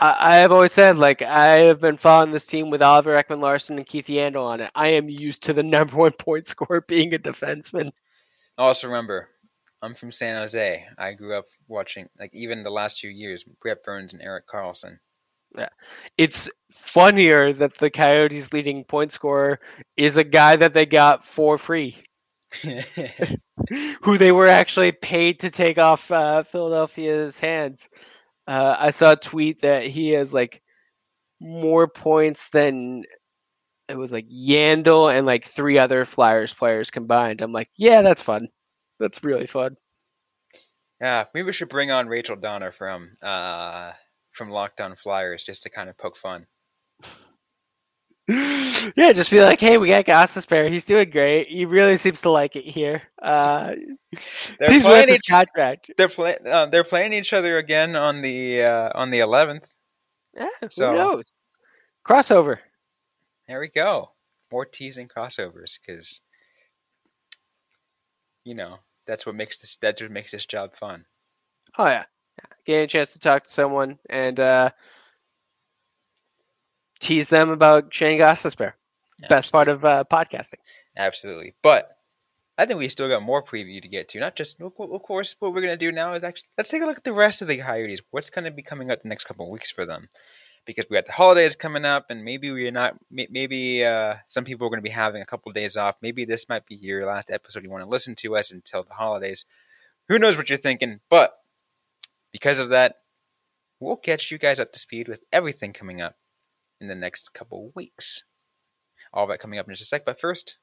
I, 0.00 0.16
I 0.18 0.36
have 0.36 0.50
always 0.50 0.72
said, 0.72 0.96
like 0.96 1.22
I 1.22 1.58
have 1.58 1.80
been 1.80 1.98
following 1.98 2.32
this 2.32 2.46
team 2.46 2.70
with 2.70 2.82
Oliver 2.82 3.22
Ekman-Larsson 3.22 3.76
and 3.76 3.86
Keith 3.86 4.06
Yandle 4.06 4.46
on 4.46 4.60
it. 4.60 4.70
I 4.74 4.88
am 4.88 5.08
used 5.08 5.42
to 5.44 5.52
the 5.52 5.62
number 5.62 5.96
one 5.96 6.12
point 6.12 6.48
scorer 6.48 6.80
being 6.80 7.14
a 7.14 7.18
defenseman. 7.18 7.92
Also, 8.58 8.88
remember, 8.88 9.28
I'm 9.82 9.94
from 9.94 10.12
San 10.12 10.36
Jose. 10.36 10.84
I 10.98 11.12
grew 11.12 11.34
up 11.34 11.46
watching, 11.68 12.08
like, 12.18 12.30
even 12.34 12.62
the 12.62 12.70
last 12.70 13.00
few 13.00 13.10
years, 13.10 13.44
Brent 13.62 13.82
Burns 13.82 14.12
and 14.12 14.22
Erik 14.22 14.46
Karlsson. 14.48 14.98
Yeah. 15.56 15.68
It's 16.16 16.48
funnier 16.70 17.52
that 17.54 17.76
the 17.78 17.90
Coyotes' 17.90 18.52
leading 18.52 18.84
point 18.84 19.12
scorer 19.12 19.60
is 19.96 20.16
a 20.16 20.24
guy 20.24 20.56
that 20.56 20.74
they 20.74 20.86
got 20.86 21.24
for 21.24 21.58
free, 21.58 21.96
who 24.02 24.18
they 24.18 24.32
were 24.32 24.46
actually 24.46 24.92
paid 24.92 25.40
to 25.40 25.50
take 25.50 25.78
off 25.78 26.10
uh, 26.10 26.42
Philadelphia's 26.42 27.38
hands. 27.38 27.88
Uh, 28.50 28.76
I 28.76 28.90
saw 28.90 29.12
a 29.12 29.16
tweet 29.16 29.60
that 29.60 29.86
he 29.86 30.10
has 30.10 30.34
like 30.34 30.60
more 31.38 31.86
points 31.86 32.48
than 32.48 33.04
it 33.88 33.96
was 33.96 34.10
like 34.10 34.26
Yandle 34.28 35.16
and 35.16 35.24
like 35.24 35.44
three 35.44 35.78
other 35.78 36.04
Flyers 36.04 36.52
players 36.52 36.90
combined. 36.90 37.42
I'm 37.42 37.52
like, 37.52 37.70
yeah, 37.76 38.02
that's 38.02 38.22
fun. 38.22 38.48
That's 38.98 39.22
really 39.22 39.46
fun. 39.46 39.76
yeah, 41.00 41.26
maybe 41.32 41.46
we 41.46 41.52
should 41.52 41.68
bring 41.68 41.92
on 41.92 42.08
Rachel 42.08 42.34
Donner 42.34 42.72
from 42.72 43.12
uh, 43.22 43.92
from 44.30 44.50
Locked 44.50 44.80
On 44.80 44.96
Flyers 44.96 45.44
just 45.44 45.62
to 45.62 45.70
kind 45.70 45.88
of 45.88 45.96
poke 45.96 46.16
fun. 46.16 46.46
Yeah, 48.96 49.12
just 49.12 49.30
be 49.30 49.40
like, 49.40 49.60
hey, 49.60 49.78
we 49.78 49.88
got 49.88 50.04
Gostisbehere. 50.06 50.70
He's 50.70 50.84
doing 50.84 51.10
great. 51.10 51.48
He 51.48 51.64
really 51.64 51.96
seems 51.96 52.20
to 52.22 52.30
like 52.30 52.56
it 52.56 52.64
here. 52.64 53.02
Uh, 53.20 53.74
They're 54.58 54.80
playing 54.80 55.08
the 55.08 55.14
each- 55.16 55.28
contract. 55.28 55.90
They're 55.96 56.08
play, 56.08 56.36
uh, 56.50 56.66
they're 56.66 56.84
playing 56.84 57.12
each 57.12 57.32
other 57.32 57.58
again 57.58 57.96
on 57.96 58.22
the 58.22 58.62
uh, 58.62 58.90
on 58.94 59.10
the 59.10 59.18
11th. 59.20 59.72
Yeah, 60.34 60.48
who 60.60 60.68
So- 60.70 60.92
knows? 60.94 61.24
Crossover. 62.06 62.58
There 63.48 63.60
we 63.60 63.68
go. 63.68 64.12
More 64.52 64.64
teasing 64.64 65.08
crossovers 65.08 65.78
because 65.84 66.20
you 68.44 68.54
know 68.54 68.78
that's 69.06 69.26
what 69.26 69.34
makes 69.34 69.58
this 69.58 69.76
that's 69.76 70.00
what 70.02 70.10
makes 70.10 70.30
this 70.30 70.46
job 70.46 70.74
fun. 70.74 71.04
Oh 71.78 71.86
yeah. 71.86 72.04
yeah. 72.38 72.46
Getting 72.66 72.84
a 72.84 72.86
chance 72.88 73.12
to 73.12 73.18
talk 73.18 73.44
to 73.44 73.50
someone 73.50 73.98
and 74.08 74.40
uh, 74.40 74.70
tease 77.00 77.28
them 77.28 77.50
about 77.50 77.92
Shayne 77.92 78.20
Gostisbehere. 78.20 78.74
Best 79.28 79.52
part 79.52 79.68
of 79.68 79.84
uh, 79.84 80.04
podcasting. 80.10 80.60
Absolutely. 80.96 81.54
But 81.62 81.90
I 82.56 82.66
think 82.66 82.78
we 82.78 82.88
still 82.88 83.08
got 83.08 83.22
more 83.22 83.42
preview 83.42 83.82
to 83.82 83.88
get 83.88 84.08
to. 84.10 84.20
Not 84.20 84.36
just, 84.36 84.60
of 84.60 84.74
course, 84.74 85.36
what 85.38 85.52
we're 85.52 85.60
going 85.60 85.72
to 85.72 85.76
do 85.76 85.92
now 85.92 86.14
is 86.14 86.24
actually, 86.24 86.48
let's 86.56 86.70
take 86.70 86.82
a 86.82 86.86
look 86.86 86.98
at 86.98 87.04
the 87.04 87.12
rest 87.12 87.42
of 87.42 87.48
the 87.48 87.58
Coyotes. 87.58 88.00
What's 88.10 88.30
going 88.30 88.44
to 88.44 88.50
be 88.50 88.62
coming 88.62 88.90
up 88.90 89.00
the 89.00 89.08
next 89.08 89.24
couple 89.24 89.46
of 89.46 89.50
weeks 89.50 89.70
for 89.70 89.84
them? 89.84 90.08
Because 90.66 90.86
we 90.88 90.96
got 90.96 91.06
the 91.06 91.12
holidays 91.12 91.56
coming 91.56 91.86
up, 91.86 92.06
and 92.10 92.22
maybe 92.22 92.50
we're 92.50 92.70
not, 92.70 92.98
maybe 93.10 93.84
uh, 93.84 94.16
some 94.26 94.44
people 94.44 94.66
are 94.66 94.70
going 94.70 94.78
to 94.78 94.82
be 94.82 94.90
having 94.90 95.22
a 95.22 95.26
couple 95.26 95.48
of 95.48 95.54
days 95.54 95.76
off. 95.76 95.96
Maybe 96.02 96.24
this 96.24 96.48
might 96.48 96.66
be 96.66 96.74
your 96.74 97.06
last 97.06 97.30
episode. 97.30 97.64
You 97.64 97.70
want 97.70 97.84
to 97.84 97.90
listen 97.90 98.14
to 98.16 98.36
us 98.36 98.52
until 98.52 98.82
the 98.82 98.94
holidays. 98.94 99.46
Who 100.08 100.18
knows 100.18 100.36
what 100.36 100.50
you're 100.50 100.58
thinking? 100.58 101.00
But 101.08 101.34
because 102.30 102.58
of 102.58 102.68
that, 102.68 102.96
we'll 103.80 103.96
catch 103.96 104.30
you 104.30 104.36
guys 104.36 104.60
up 104.60 104.72
to 104.72 104.78
speed 104.78 105.08
with 105.08 105.24
everything 105.32 105.72
coming 105.72 106.02
up 106.02 106.16
in 106.80 106.88
the 106.88 106.94
next 106.94 107.34
couple 107.34 107.72
weeks. 107.74 108.24
All 109.12 109.26
that 109.26 109.40
coming 109.40 109.58
up 109.58 109.66
in 109.68 109.74
just 109.74 109.82
a 109.82 109.86
sec. 109.86 110.04
But 110.04 110.20
first, 110.20 110.56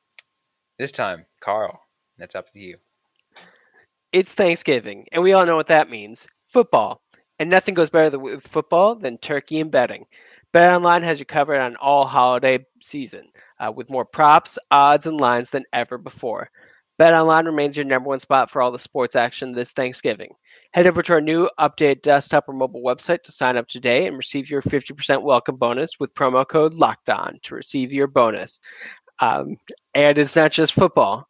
this 0.80 0.92
time, 0.92 1.26
Carl, 1.40 1.82
that's 2.18 2.36
up 2.36 2.52
to 2.52 2.60
you. 2.60 2.78
It's 4.14 4.34
Thanksgiving, 4.34 5.06
and 5.12 5.22
we 5.22 5.34
all 5.34 5.46
know 5.46 5.56
what 5.56 5.68
that 5.68 5.90
means 5.90 6.28
football. 6.48 7.02
And 7.40 7.50
nothing 7.50 7.74
goes 7.74 7.90
better 7.90 8.10
th- 8.10 8.22
with 8.22 8.48
football 8.48 8.96
than 8.96 9.18
turkey 9.18 9.60
and 9.60 9.70
betting. 9.70 10.06
BetOnline 10.54 11.04
has 11.04 11.20
you 11.20 11.26
covered 11.26 11.60
on 11.60 11.76
all 11.76 12.06
holiday 12.06 12.66
season 12.82 13.28
uh, 13.60 13.72
with 13.72 13.90
more 13.90 14.06
props, 14.06 14.58
odds, 14.72 15.06
and 15.06 15.20
lines 15.20 15.50
than 15.50 15.66
ever 15.74 15.98
before. 15.98 16.50
BetOnline 17.00 17.46
remains 17.46 17.78
your 17.78 17.86
number 17.86 18.10
one 18.10 18.20
spot 18.20 18.50
for 18.50 18.62
all 18.62 18.72
the 18.72 18.80
sports 18.80 19.16
action 19.16 19.52
this 19.52 19.72
Thanksgiving. 19.72 20.34
Head 20.74 20.88
over 20.88 21.04
to 21.04 21.14
our 21.14 21.22
new 21.22 21.48
updated 21.60 22.02
desktop 22.02 22.50
or 22.50 22.54
mobile 22.54 22.82
website 22.82 23.22
to 23.24 23.32
sign 23.32 23.56
up 23.56 23.68
today 23.68 24.08
and 24.08 24.18
receive 24.18 24.50
your 24.50 24.64
50% 24.64 25.22
welcome 25.22 25.58
bonus 25.58 26.00
with 26.00 26.14
promo 26.16 26.48
code 26.48 26.74
LOCKEDON 26.74 27.42
to 27.44 27.56
receive 27.56 27.94
your 27.94 28.08
bonus. 28.08 28.60
Um, 29.20 29.58
and 29.94 30.18
it's 30.18 30.36
not 30.36 30.52
just 30.52 30.74
football. 30.74 31.28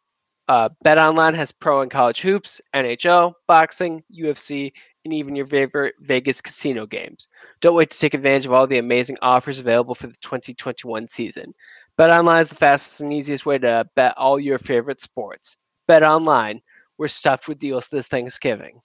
Uh, 0.48 0.70
BetOnline 0.84 1.34
has 1.34 1.52
pro 1.52 1.82
and 1.82 1.90
college 1.90 2.22
hoops, 2.22 2.60
NHL, 2.74 3.34
boxing, 3.46 4.02
UFC, 4.10 4.72
and 5.04 5.12
even 5.12 5.36
your 5.36 5.46
favorite 5.46 5.94
Vegas 6.00 6.40
casino 6.40 6.86
games. 6.86 7.28
Don't 7.60 7.74
wait 7.74 7.90
to 7.90 7.98
take 7.98 8.14
advantage 8.14 8.46
of 8.46 8.52
all 8.52 8.66
the 8.66 8.78
amazing 8.78 9.18
offers 9.20 9.58
available 9.58 9.94
for 9.94 10.06
the 10.06 10.16
2021 10.22 11.08
season. 11.08 11.52
BetOnline 11.98 12.42
is 12.42 12.48
the 12.48 12.54
fastest 12.54 13.00
and 13.00 13.12
easiest 13.12 13.44
way 13.44 13.58
to 13.58 13.84
bet 13.96 14.14
all 14.16 14.38
your 14.38 14.58
favorite 14.58 15.00
sports. 15.00 15.56
BetOnline, 15.88 16.60
we're 16.96 17.08
stuffed 17.08 17.48
with 17.48 17.58
deals 17.58 17.88
this 17.88 18.06
Thanksgiving. 18.06 18.80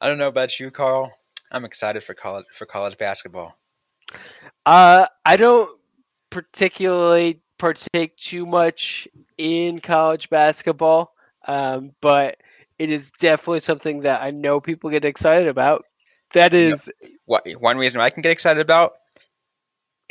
I 0.00 0.08
don't 0.08 0.18
know 0.18 0.28
about 0.28 0.58
you, 0.58 0.70
Carl. 0.70 1.12
I'm 1.52 1.64
excited 1.64 2.02
for 2.02 2.14
college 2.14 2.46
for 2.52 2.66
college 2.66 2.98
basketball. 2.98 3.56
Uh, 4.66 5.06
I 5.24 5.36
don't 5.36 5.70
particularly 6.30 7.40
partake 7.58 8.16
too 8.16 8.44
much 8.44 9.06
in 9.38 9.78
college 9.78 10.28
basketball, 10.30 11.14
um, 11.46 11.92
but 12.00 12.38
it 12.78 12.90
is 12.90 13.12
definitely 13.20 13.60
something 13.60 14.00
that 14.00 14.20
I 14.20 14.32
know 14.32 14.60
people 14.60 14.90
get 14.90 15.04
excited 15.04 15.46
about. 15.46 15.84
That 16.32 16.54
is, 16.54 16.90
What 17.26 17.46
one 17.60 17.78
reason 17.78 18.00
I 18.00 18.10
can 18.10 18.22
get 18.22 18.32
excited 18.32 18.60
about? 18.60 18.94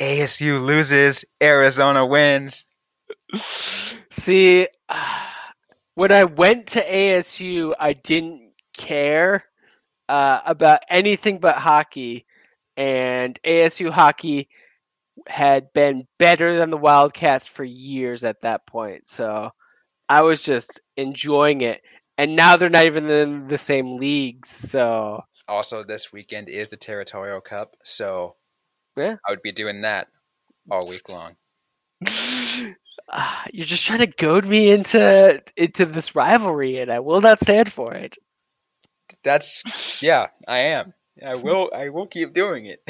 ASU 0.00 0.60
loses, 0.60 1.24
Arizona 1.42 2.04
wins. 2.06 2.66
see, 4.10 4.68
when 5.94 6.12
I 6.12 6.24
went 6.24 6.68
to 6.68 6.84
ASU, 6.84 7.74
I 7.78 7.92
didn't 7.92 8.52
care 8.76 9.44
uh, 10.08 10.40
about 10.44 10.80
anything 10.90 11.38
but 11.38 11.56
hockey, 11.56 12.26
and 12.76 13.38
ASU 13.46 13.90
hockey 13.90 14.48
had 15.28 15.72
been 15.72 16.06
better 16.18 16.56
than 16.56 16.70
the 16.70 16.76
Wildcats 16.76 17.46
for 17.46 17.64
years 17.64 18.24
at 18.24 18.40
that 18.42 18.66
point. 18.66 19.06
So 19.06 19.50
I 20.08 20.22
was 20.22 20.42
just 20.42 20.80
enjoying 20.96 21.60
it. 21.60 21.80
And 22.18 22.36
now 22.36 22.56
they're 22.56 22.70
not 22.70 22.86
even 22.86 23.08
in 23.10 23.48
the 23.48 23.58
same 23.58 23.96
leagues. 23.96 24.48
So 24.48 25.22
Also, 25.48 25.82
this 25.84 26.12
weekend 26.12 26.48
is 26.48 26.68
the 26.68 26.76
Territorial 26.76 27.40
Cup, 27.40 27.76
so 27.84 28.36
Yeah. 28.96 29.16
I 29.26 29.30
would 29.30 29.42
be 29.42 29.52
doing 29.52 29.82
that 29.82 30.08
all 30.70 30.86
week 30.86 31.08
long. 31.08 31.36
You're 33.52 33.66
just 33.66 33.84
trying 33.84 34.00
to 34.00 34.06
goad 34.06 34.44
me 34.44 34.70
into 34.70 35.42
into 35.56 35.86
this 35.86 36.14
rivalry, 36.14 36.78
and 36.78 36.90
I 36.90 37.00
will 37.00 37.20
not 37.20 37.40
stand 37.40 37.72
for 37.72 37.92
it. 37.94 38.16
That's 39.22 39.62
yeah, 40.00 40.28
I 40.48 40.58
am. 40.58 40.94
I 41.24 41.34
will. 41.34 41.70
I 41.74 41.88
will 41.90 42.06
keep 42.06 42.32
doing 42.34 42.66
it. 42.66 42.80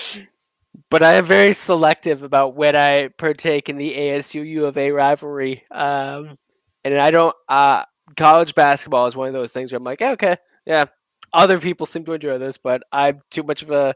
but 0.90 1.02
I 1.02 1.14
am 1.14 1.24
very 1.24 1.52
selective 1.52 2.22
about 2.22 2.54
when 2.54 2.76
I 2.76 3.08
partake 3.08 3.68
in 3.68 3.76
the 3.76 3.92
ASU 3.94 4.46
U 4.46 4.66
of 4.66 4.78
A 4.78 4.90
rivalry. 4.90 5.64
Um, 5.70 6.38
and 6.84 6.98
I 6.98 7.10
don't. 7.10 7.34
Uh, 7.48 7.84
college 8.16 8.54
basketball 8.54 9.06
is 9.06 9.16
one 9.16 9.28
of 9.28 9.34
those 9.34 9.52
things 9.52 9.72
where 9.72 9.76
I'm 9.76 9.84
like, 9.84 10.02
okay, 10.02 10.36
yeah, 10.66 10.86
other 11.32 11.58
people 11.58 11.86
seem 11.86 12.04
to 12.04 12.12
enjoy 12.12 12.38
this, 12.38 12.58
but 12.58 12.82
I'm 12.92 13.20
too 13.30 13.42
much 13.42 13.62
of 13.62 13.70
a 13.70 13.94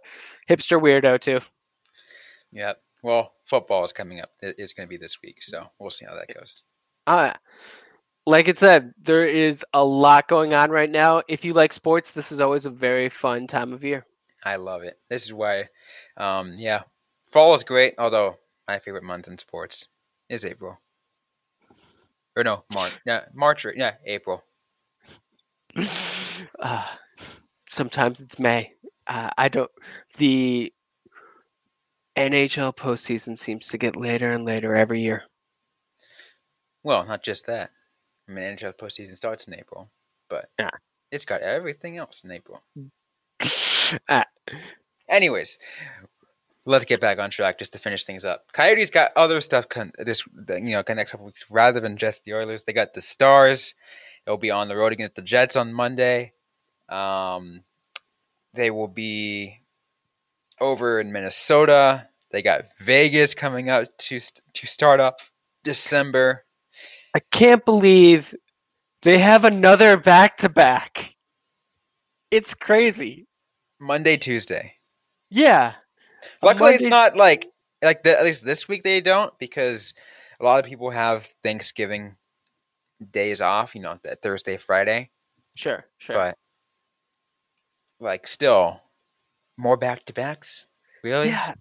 hipster 0.49 0.81
weirdo 0.81 1.21
too. 1.21 1.41
yeah. 2.53 2.75
Well, 3.03 3.33
football 3.47 3.85
is 3.85 3.93
coming 3.93 4.21
up. 4.21 4.31
It 4.41 4.55
is 4.59 4.73
going 4.73 4.87
to 4.87 4.91
be 4.91 4.97
this 4.97 5.21
week, 5.23 5.43
so 5.43 5.67
we'll 5.81 5.91
see 5.91 6.05
how 6.05 6.15
that 6.15 6.33
goes. 6.33 6.63
Uh, 7.05 7.33
like 8.27 8.47
it 8.47 8.61
said, 8.61 8.93
there 9.03 9.27
is 9.27 9.65
a 9.75 9.85
lot 9.85 10.29
going 10.29 10.55
on 10.55 10.71
right 10.71 10.91
now. 10.91 11.23
If 11.29 11.45
you 11.45 11.53
like 11.53 11.73
sports, 11.73 12.13
this 12.13 12.31
is 12.31 12.41
always 12.41 12.65
a 12.65 12.71
very 12.71 13.09
fun 13.09 13.49
time 13.49 13.73
of 13.73 13.83
year. 13.83 14.07
I 14.45 14.55
love 14.57 14.83
it. 14.85 15.01
This 15.11 15.25
is 15.25 15.33
why, 15.33 15.65
um, 16.17 16.55
yeah, 16.59 16.83
fall 17.27 17.55
is 17.55 17.65
great. 17.65 17.95
Although 17.99 18.37
my 18.69 18.79
favorite 18.79 19.03
month 19.03 19.27
in 19.27 19.37
sports 19.39 19.89
is 20.29 20.45
April, 20.45 20.79
or 22.37 22.45
no, 22.45 22.65
March. 22.73 22.93
Yeah, 23.05 23.25
March. 23.35 23.65
Or, 23.65 23.75
yeah, 23.77 23.95
April. 24.07 24.45
Uh, 25.77 26.87
sometimes 27.73 28.21
it's 28.21 28.39
May. 28.39 28.73
Uh, 29.07 29.31
I 29.37 29.49
don't. 29.49 29.71
The 30.19 30.73
NHL 32.17 32.77
postseason 32.77 33.39
seems 33.39 33.69
to 33.69 33.79
get 33.79 33.97
later 33.97 34.31
and 34.33 34.45
later 34.45 34.77
every 34.77 35.01
year. 35.03 35.23
Well, 36.83 37.05
not 37.07 37.23
just 37.23 37.47
that. 37.47 37.71
I 38.29 38.33
mean, 38.33 38.45
NHL 38.57 38.75
postseason 38.77 39.17
starts 39.17 39.45
in 39.45 39.55
April, 39.55 39.91
but 40.29 40.51
Yeah. 40.59 40.71
it's 41.11 41.25
got 41.25 41.41
everything 41.41 41.97
else 41.97 42.23
in 42.25 42.31
April. 42.31 42.63
Uh, 44.09 44.25
Anyways, 45.11 45.59
let's 46.65 46.87
get 46.87 46.99
back 46.99 47.19
on 47.19 47.29
track 47.31 47.59
just 47.59 47.75
to 47.75 47.79
finish 47.79 48.07
things 48.07 48.25
up. 48.25 48.51
Coyotes 48.55 48.89
got 48.89 49.11
other 49.15 49.43
stuff 49.43 49.69
con- 49.69 49.93
this 49.99 50.25
you 50.49 50.71
know 50.71 50.83
the 50.87 50.95
next 50.95 51.11
couple 51.11 51.27
weeks 51.27 51.45
rather 51.51 51.79
than 51.79 51.99
just 51.99 52.25
the 52.25 52.33
Oilers. 52.33 52.65
They 52.65 52.73
got 52.73 52.95
the 52.95 53.03
Stars. 53.03 53.75
They'll 54.25 54.39
be 54.39 54.51
on 54.51 54.69
the 54.69 54.77
road 54.77 54.93
against 54.95 55.17
the 55.17 55.21
Jets 55.21 55.57
on 55.57 55.75
Monday. 55.75 56.33
Um, 56.93 57.63
they 58.55 58.71
will 58.71 58.89
be 58.89 59.61
over 60.61 61.01
in 61.01 61.13
Minnesota. 61.13 62.09
They 62.31 62.43
got 62.43 62.65
Vegas 62.79 63.35
coming 63.35 63.69
up 63.71 63.97
to 63.99 64.19
to 64.21 64.67
start 64.67 65.01
up 65.01 65.21
December. 65.65 66.45
I 67.15 67.21
can't 67.33 67.65
believe 67.65 68.35
they 69.03 69.19
have 69.19 69.45
another 69.45 69.97
back 69.97 70.39
to 70.39 70.49
back. 70.49 71.15
It's 72.31 72.55
crazy. 72.55 73.27
Monday, 73.81 74.17
Tuesday. 74.17 74.75
Yeah. 75.31 75.75
Luckily, 76.43 76.75
it's 76.75 76.87
not 76.87 77.17
like 77.17 77.49
like 77.83 78.03
the, 78.03 78.19
at 78.19 78.25
least 78.25 78.47
this 78.47 78.69
week 78.69 78.83
they 78.83 79.01
don't 79.01 79.37
because 79.39 79.93
a 80.41 80.45
lot 80.45 80.61
of 80.61 80.67
people 80.67 80.91
have 80.91 81.25
Thanksgiving 81.43 82.17
days 83.11 83.41
off. 83.41 83.75
You 83.75 83.83
know, 83.83 83.99
that 84.05 84.23
Thursday, 84.23 84.57
Friday, 84.57 85.11
Sure, 85.57 85.85
sure. 85.99 86.15
but 86.15 86.39
like 88.03 88.29
still 88.29 88.83
more 89.57 89.77
back 89.77 90.05
to 90.05 90.13
backs. 90.13 90.67
Really? 91.03 91.29
Yeah. 91.29 91.55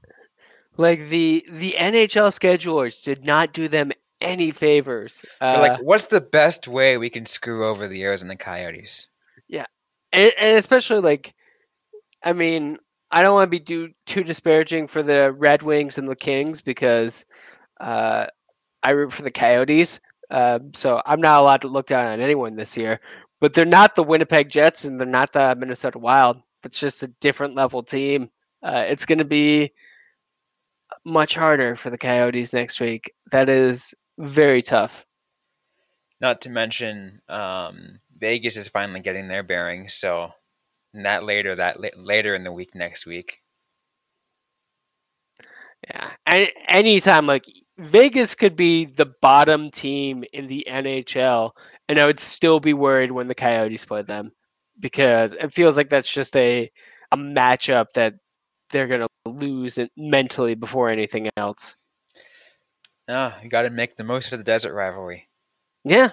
Like 0.77 1.09
the 1.09 1.45
the 1.49 1.75
NHL 1.77 2.31
schedulers 2.31 3.03
did 3.03 3.25
not 3.25 3.53
do 3.53 3.67
them 3.67 3.91
any 4.19 4.51
favors. 4.51 5.25
Uh, 5.39 5.57
like, 5.59 5.79
what's 5.81 6.05
the 6.05 6.21
best 6.21 6.67
way 6.67 6.97
we 6.97 7.09
can 7.09 7.25
screw 7.25 7.67
over 7.67 7.87
the 7.87 8.03
Arizona 8.03 8.35
Coyotes? 8.35 9.07
and, 10.11 10.31
and 10.39 10.57
especially 10.57 10.99
like 10.99 11.33
I 12.23 12.33
mean, 12.33 12.77
I 13.09 13.23
don't 13.23 13.33
want 13.33 13.51
to 13.51 13.59
be 13.59 13.59
too 13.59 13.89
too 14.05 14.23
disparaging 14.23 14.87
for 14.87 15.03
the 15.03 15.31
Red 15.31 15.63
Wings 15.63 15.97
and 15.97 16.07
the 16.07 16.15
Kings 16.15 16.61
because 16.61 17.25
uh, 17.79 18.27
I 18.83 18.91
root 18.91 19.13
for 19.13 19.23
the 19.23 19.31
Coyotes. 19.31 19.99
Uh, 20.29 20.59
so 20.73 21.01
I'm 21.05 21.19
not 21.19 21.41
allowed 21.41 21.61
to 21.61 21.67
look 21.67 21.87
down 21.87 22.07
on 22.07 22.21
anyone 22.21 22.55
this 22.55 22.77
year. 22.77 23.01
But 23.41 23.53
they're 23.53 23.65
not 23.65 23.95
the 23.95 24.03
Winnipeg 24.03 24.49
Jets 24.49 24.85
and 24.85 24.99
they're 24.99 25.07
not 25.07 25.33
the 25.33 25.55
Minnesota 25.55 25.99
Wild. 25.99 26.37
It's 26.63 26.79
just 26.79 27.03
a 27.03 27.07
different 27.07 27.55
level 27.55 27.83
team. 27.83 28.29
Uh, 28.63 28.85
it's 28.87 29.05
going 29.05 29.17
to 29.17 29.25
be 29.25 29.73
much 31.03 31.35
harder 31.35 31.75
for 31.75 31.89
the 31.89 31.97
Coyotes 31.97 32.53
next 32.53 32.79
week. 32.79 33.11
That 33.31 33.49
is 33.49 33.93
very 34.19 34.61
tough. 34.61 35.05
Not 36.19 36.41
to 36.41 36.51
mention, 36.51 37.21
um, 37.27 37.99
Vegas 38.15 38.55
is 38.55 38.67
finally 38.67 38.99
getting 38.99 39.27
their 39.27 39.41
bearings. 39.41 39.95
So, 39.95 40.31
not 40.93 41.23
later 41.23 41.55
that 41.55 41.79
la- 41.79 41.89
later 41.97 42.35
in 42.35 42.43
the 42.43 42.51
week 42.51 42.75
next 42.75 43.07
week. 43.07 43.39
Yeah. 45.87 46.11
And 46.27 46.47
anytime 46.67 47.25
like 47.25 47.45
Vegas 47.79 48.35
could 48.35 48.55
be 48.55 48.85
the 48.85 49.07
bottom 49.21 49.71
team 49.71 50.23
in 50.31 50.47
the 50.47 50.67
NHL 50.69 51.51
and 51.91 51.99
I 51.99 52.05
would 52.05 52.21
still 52.21 52.61
be 52.61 52.73
worried 52.73 53.11
when 53.11 53.27
the 53.27 53.35
Coyotes 53.35 53.83
play 53.83 54.01
them 54.01 54.31
because 54.79 55.33
it 55.33 55.51
feels 55.51 55.75
like 55.75 55.89
that's 55.89 56.09
just 56.09 56.37
a 56.37 56.71
a 57.11 57.17
matchup 57.17 57.87
that 57.95 58.13
they're 58.69 58.87
going 58.87 59.01
to 59.01 59.29
lose 59.29 59.77
it 59.77 59.91
mentally 59.97 60.55
before 60.55 60.89
anything 60.89 61.27
else. 61.35 61.75
Ah, 63.09 63.37
you 63.43 63.49
got 63.49 63.63
to 63.63 63.69
make 63.69 63.97
the 63.97 64.05
most 64.05 64.31
of 64.31 64.39
the 64.39 64.45
desert 64.45 64.73
rivalry. 64.73 65.27
Yeah. 65.83 66.09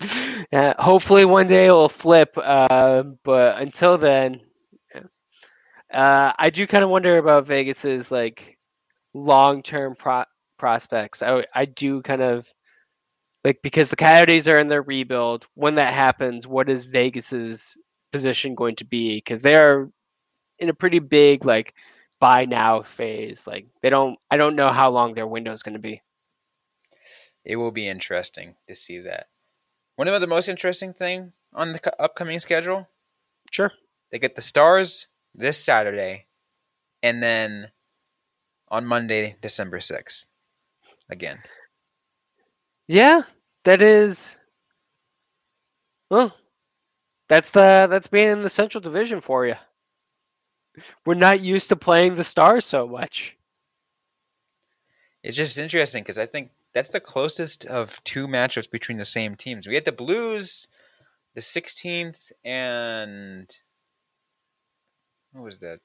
Yeah, 0.52 0.74
hopefully 0.78 1.24
one 1.24 1.46
day 1.46 1.66
it'll 1.66 1.88
flip 1.88 2.36
uh, 2.36 3.04
but 3.22 3.62
until 3.62 3.96
then 3.96 4.40
yeah. 4.92 5.02
uh, 5.94 6.32
I 6.36 6.50
do 6.50 6.66
kind 6.66 6.82
of 6.82 6.90
wonder 6.90 7.18
about 7.18 7.46
Vegas's 7.46 8.10
like 8.10 8.58
long-term 9.14 9.94
pro- 9.96 10.24
prospects. 10.58 11.22
I 11.22 11.44
I 11.54 11.66
do 11.66 12.02
kind 12.02 12.20
of 12.20 12.52
like 13.44 13.60
because 13.62 13.90
the 13.90 13.96
Coyotes 13.96 14.48
are 14.48 14.58
in 14.58 14.68
their 14.68 14.82
rebuild. 14.82 15.46
When 15.54 15.74
that 15.76 15.94
happens, 15.94 16.46
what 16.46 16.68
is 16.68 16.84
Vegas's 16.84 17.76
position 18.12 18.54
going 18.54 18.76
to 18.76 18.84
be? 18.84 19.16
Because 19.16 19.42
they 19.42 19.54
are 19.56 19.90
in 20.58 20.68
a 20.68 20.74
pretty 20.74 20.98
big 21.00 21.44
like 21.44 21.74
buy 22.20 22.44
now 22.44 22.82
phase. 22.82 23.46
Like 23.46 23.66
they 23.82 23.90
don't. 23.90 24.18
I 24.30 24.36
don't 24.36 24.56
know 24.56 24.70
how 24.72 24.90
long 24.90 25.14
their 25.14 25.26
window 25.26 25.52
is 25.52 25.62
going 25.62 25.74
to 25.74 25.80
be. 25.80 26.02
It 27.44 27.56
will 27.56 27.72
be 27.72 27.88
interesting 27.88 28.54
to 28.68 28.74
see 28.74 29.00
that. 29.00 29.26
One 29.96 30.06
of 30.08 30.20
the 30.20 30.26
most 30.26 30.48
interesting 30.48 30.92
thing 30.92 31.32
on 31.52 31.72
the 31.72 32.02
upcoming 32.02 32.38
schedule, 32.38 32.88
Sure. 33.50 33.72
they 34.10 34.18
get 34.18 34.36
the 34.36 34.40
Stars 34.40 35.08
this 35.34 35.62
Saturday, 35.62 36.26
and 37.02 37.22
then 37.22 37.72
on 38.68 38.86
Monday, 38.86 39.36
December 39.42 39.80
sixth, 39.80 40.26
again. 41.10 41.40
Yeah, 42.92 43.22
that 43.64 43.80
is. 43.80 44.36
Well, 46.10 46.36
that's 47.26 47.50
the 47.50 47.86
that's 47.88 48.06
being 48.06 48.28
in 48.28 48.42
the 48.42 48.50
Central 48.50 48.82
Division 48.82 49.22
for 49.22 49.46
you. 49.46 49.54
We're 51.06 51.14
not 51.14 51.42
used 51.42 51.70
to 51.70 51.76
playing 51.76 52.16
the 52.16 52.24
Stars 52.24 52.66
so 52.66 52.86
much. 52.86 53.34
It's 55.22 55.38
just 55.38 55.56
interesting 55.56 56.02
because 56.02 56.18
I 56.18 56.26
think 56.26 56.50
that's 56.74 56.90
the 56.90 57.00
closest 57.00 57.64
of 57.64 58.04
two 58.04 58.28
matchups 58.28 58.70
between 58.70 58.98
the 58.98 59.06
same 59.06 59.36
teams. 59.36 59.66
We 59.66 59.74
had 59.74 59.86
the 59.86 59.92
Blues, 59.92 60.68
the 61.34 61.40
16th, 61.40 62.30
and 62.44 63.56
what 65.32 65.44
was 65.44 65.60
that? 65.60 65.80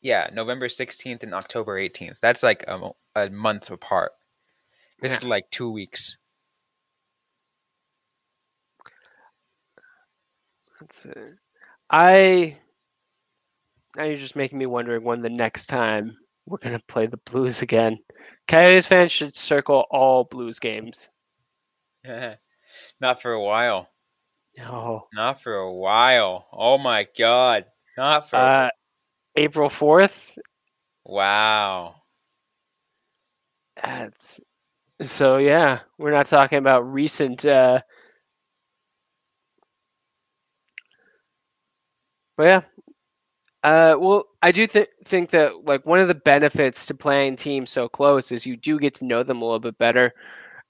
Yeah, 0.00 0.30
November 0.32 0.68
16th 0.68 1.22
and 1.22 1.34
October 1.34 1.78
18th. 1.78 2.20
That's 2.20 2.42
like 2.42 2.64
a, 2.66 2.92
a 3.14 3.28
month 3.28 3.70
apart. 3.70 4.12
This 5.00 5.18
is 5.18 5.24
like 5.24 5.48
two 5.50 5.70
weeks. 5.70 6.16
That's 10.80 11.04
it. 11.04 11.34
I. 11.90 12.56
Now 13.96 14.04
you're 14.04 14.18
just 14.18 14.36
making 14.36 14.58
me 14.58 14.66
wondering 14.66 15.02
when 15.02 15.22
the 15.22 15.30
next 15.30 15.66
time 15.66 16.16
we're 16.46 16.58
gonna 16.58 16.80
play 16.88 17.06
the 17.06 17.16
Blues 17.18 17.62
again. 17.62 17.98
Coyotes 18.46 18.86
fans 18.86 19.10
should 19.12 19.34
circle 19.34 19.84
all 19.90 20.24
Blues 20.24 20.58
games. 20.58 21.08
Not 23.00 23.20
for 23.22 23.32
a 23.32 23.42
while. 23.42 23.88
No. 24.56 25.06
Not 25.14 25.40
for 25.42 25.54
a 25.54 25.72
while. 25.72 26.46
Oh 26.52 26.78
my 26.78 27.06
god. 27.18 27.66
Not 27.96 28.30
for 28.30 28.36
Uh, 28.36 28.70
April 29.36 29.68
fourth. 29.68 30.36
wow. 31.04 31.94
That's 33.82 34.40
so 35.02 35.38
yeah. 35.38 35.80
We're 35.98 36.12
not 36.12 36.26
talking 36.26 36.58
about 36.58 36.90
recent. 36.92 37.44
Uh, 37.44 37.80
but 42.36 42.44
yeah. 42.44 42.60
Uh, 43.62 43.96
well, 43.98 44.24
I 44.42 44.52
do 44.52 44.66
th- 44.66 44.88
think 45.04 45.30
that 45.30 45.64
like 45.66 45.84
one 45.84 45.98
of 45.98 46.08
the 46.08 46.14
benefits 46.14 46.86
to 46.86 46.94
playing 46.94 47.36
teams 47.36 47.70
so 47.70 47.88
close 47.88 48.30
is 48.30 48.46
you 48.46 48.56
do 48.56 48.78
get 48.78 48.94
to 48.96 49.04
know 49.04 49.22
them 49.22 49.42
a 49.42 49.44
little 49.44 49.58
bit 49.58 49.78
better. 49.78 50.12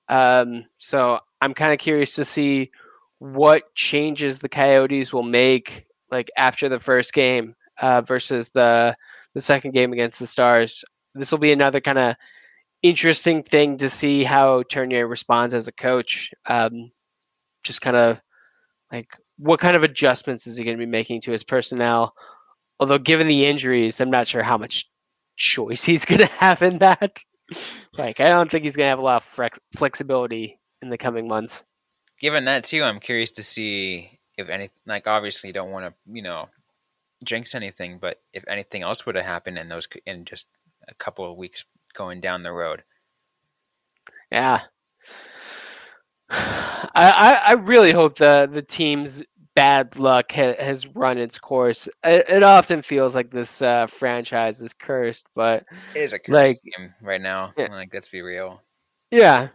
Um, 0.09 0.67
so 0.79 1.21
I'm 1.41 1.55
kind 1.55 1.73
of 1.73 1.79
curious 1.79 2.15
to 2.17 2.25
see 2.25 2.71
what 3.19 3.75
changes 3.75 4.39
the 4.39 4.49
Coyotes 4.49 5.13
will 5.13 5.23
make 5.25 5.87
like 6.11 6.31
after 6.39 6.69
the 6.69 6.81
first 6.81 7.13
game 7.13 7.55
uh, 7.81 8.03
versus 8.03 8.51
the 8.51 8.97
the 9.35 9.41
second 9.41 9.73
game 9.73 9.93
against 9.93 10.19
the 10.19 10.27
Stars. 10.27 10.85
This 11.15 11.31
will 11.31 11.39
be 11.39 11.53
another 11.53 11.81
kind 11.81 11.99
of 11.99 12.17
interesting 12.83 13.43
thing 13.43 13.79
to 13.79 13.91
see 13.91 14.25
how 14.25 14.63
Tourigny 14.63 15.09
responds 15.09 15.55
as 15.55 15.69
a 15.69 15.73
coach. 15.73 16.31
Um, 16.47 16.91
just 17.65 17.81
kind 17.81 17.97
of 17.97 18.21
like 18.93 19.09
what 19.39 19.61
kind 19.61 19.77
of 19.77 19.83
adjustments 19.83 20.47
is 20.47 20.57
he 20.57 20.65
going 20.65 20.77
to 20.77 20.85
be 20.85 20.91
making 20.91 21.23
to 21.23 21.33
his 21.33 21.45
personnel? 21.45 22.15
Although, 22.81 22.99
given 22.99 23.27
the 23.27 23.47
injuries, 23.47 24.01
I'm 24.01 24.11
not 24.11 24.29
sure 24.29 24.43
how 24.43 24.59
much 24.59 24.89
choice 25.37 25.85
he's 25.85 26.05
going 26.05 26.21
to 26.21 26.27
have 26.27 26.63
in 26.63 26.79
that. 26.79 27.19
like, 27.97 28.21
I 28.21 28.29
don't 28.29 28.51
think 28.51 28.65
he's 28.65 28.77
going 28.77 28.87
to 28.87 28.91
have 28.91 28.99
a 28.99 29.03
lot 29.03 29.23
of 29.23 29.25
flex- 29.25 29.59
flexibility 29.77 30.61
in 30.83 30.91
the 30.91 30.99
coming 30.99 31.27
months. 31.27 31.65
Given 32.21 32.45
that 32.47 32.65
too, 32.65 32.83
I'm 32.83 33.01
curious 33.01 33.31
to 33.33 33.43
see 33.43 34.19
if 34.37 34.49
any 34.49 34.71
like 34.87 35.07
obviously 35.07 35.49
you 35.49 35.55
don't 35.55 35.71
want 35.71 35.87
to 35.87 35.95
you 36.13 36.23
know 36.23 36.49
jinx 37.25 37.55
anything, 37.55 37.99
but 38.01 38.21
if 38.33 38.45
anything 38.49 38.83
else 38.83 39.07
would 39.07 39.15
have 39.15 39.25
happened 39.25 39.59
in 39.59 39.69
those 39.69 39.89
in 40.07 40.25
just 40.25 40.49
a 40.89 40.95
couple 40.95 41.31
of 41.31 41.37
weeks 41.37 41.65
going 41.99 42.21
down 42.23 42.43
the 42.43 42.53
road. 42.53 42.83
Yeah. 44.33 44.63
I, 46.31 46.91
I, 46.95 47.41
I 47.49 47.53
really 47.53 47.93
hope 47.93 48.17
the 48.17 48.49
the 48.51 48.63
team's 48.63 49.23
bad 49.55 49.99
luck 49.99 50.31
ha- 50.33 50.55
has 50.61 50.87
run 50.89 51.19
its 51.19 51.39
course. 51.39 51.89
It, 52.05 52.25
it 52.29 52.43
often 52.43 52.81
feels 52.83 53.15
like 53.15 53.31
this 53.31 53.61
uh, 53.61 53.87
franchise 53.89 54.61
is 54.61 54.73
cursed, 54.73 55.27
but 55.35 55.65
It 55.95 56.01
is 56.03 56.13
a 56.13 56.19
cursed 56.19 56.31
Like- 56.33 56.59
game 56.77 56.95
right 57.03 57.21
now. 57.21 57.53
Yeah. 57.57 57.69
Like 57.73 57.93
let's 57.93 58.09
be 58.09 58.23
real. 58.23 58.63
yeah, 59.11 59.49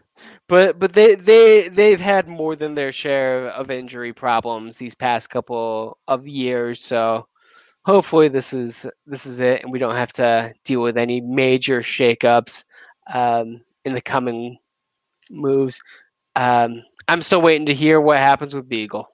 but 0.50 0.80
but 0.80 0.94
they 0.94 1.16
they 1.16 1.70
they've 1.70 2.02
had 2.02 2.28
more 2.28 2.56
than 2.56 2.76
their 2.76 2.92
share 2.92 3.48
of 3.50 3.72
injury 3.72 4.12
problems 4.14 4.78
these 4.78 4.96
past 4.96 5.30
couple 5.30 5.98
of 6.08 6.28
years. 6.28 6.82
So 6.82 7.28
hopefully 7.86 8.28
this 8.28 8.54
is 8.54 8.86
this 9.06 9.26
is 9.26 9.40
it, 9.40 9.64
and 9.64 9.72
we 9.72 9.80
don't 9.80 9.96
have 9.96 10.14
to 10.14 10.54
deal 10.64 10.82
with 10.82 10.98
any 10.98 11.22
major 11.22 11.82
shakeups 11.82 12.64
um, 13.14 13.62
in 13.86 13.94
the 13.94 14.02
coming 14.02 14.58
moves. 15.30 15.80
Um, 16.36 16.84
I'm 17.08 17.22
still 17.22 17.42
waiting 17.42 17.66
to 17.68 17.74
hear 17.74 18.00
what 18.02 18.18
happens 18.18 18.54
with 18.54 18.70
Beagle. 18.70 19.08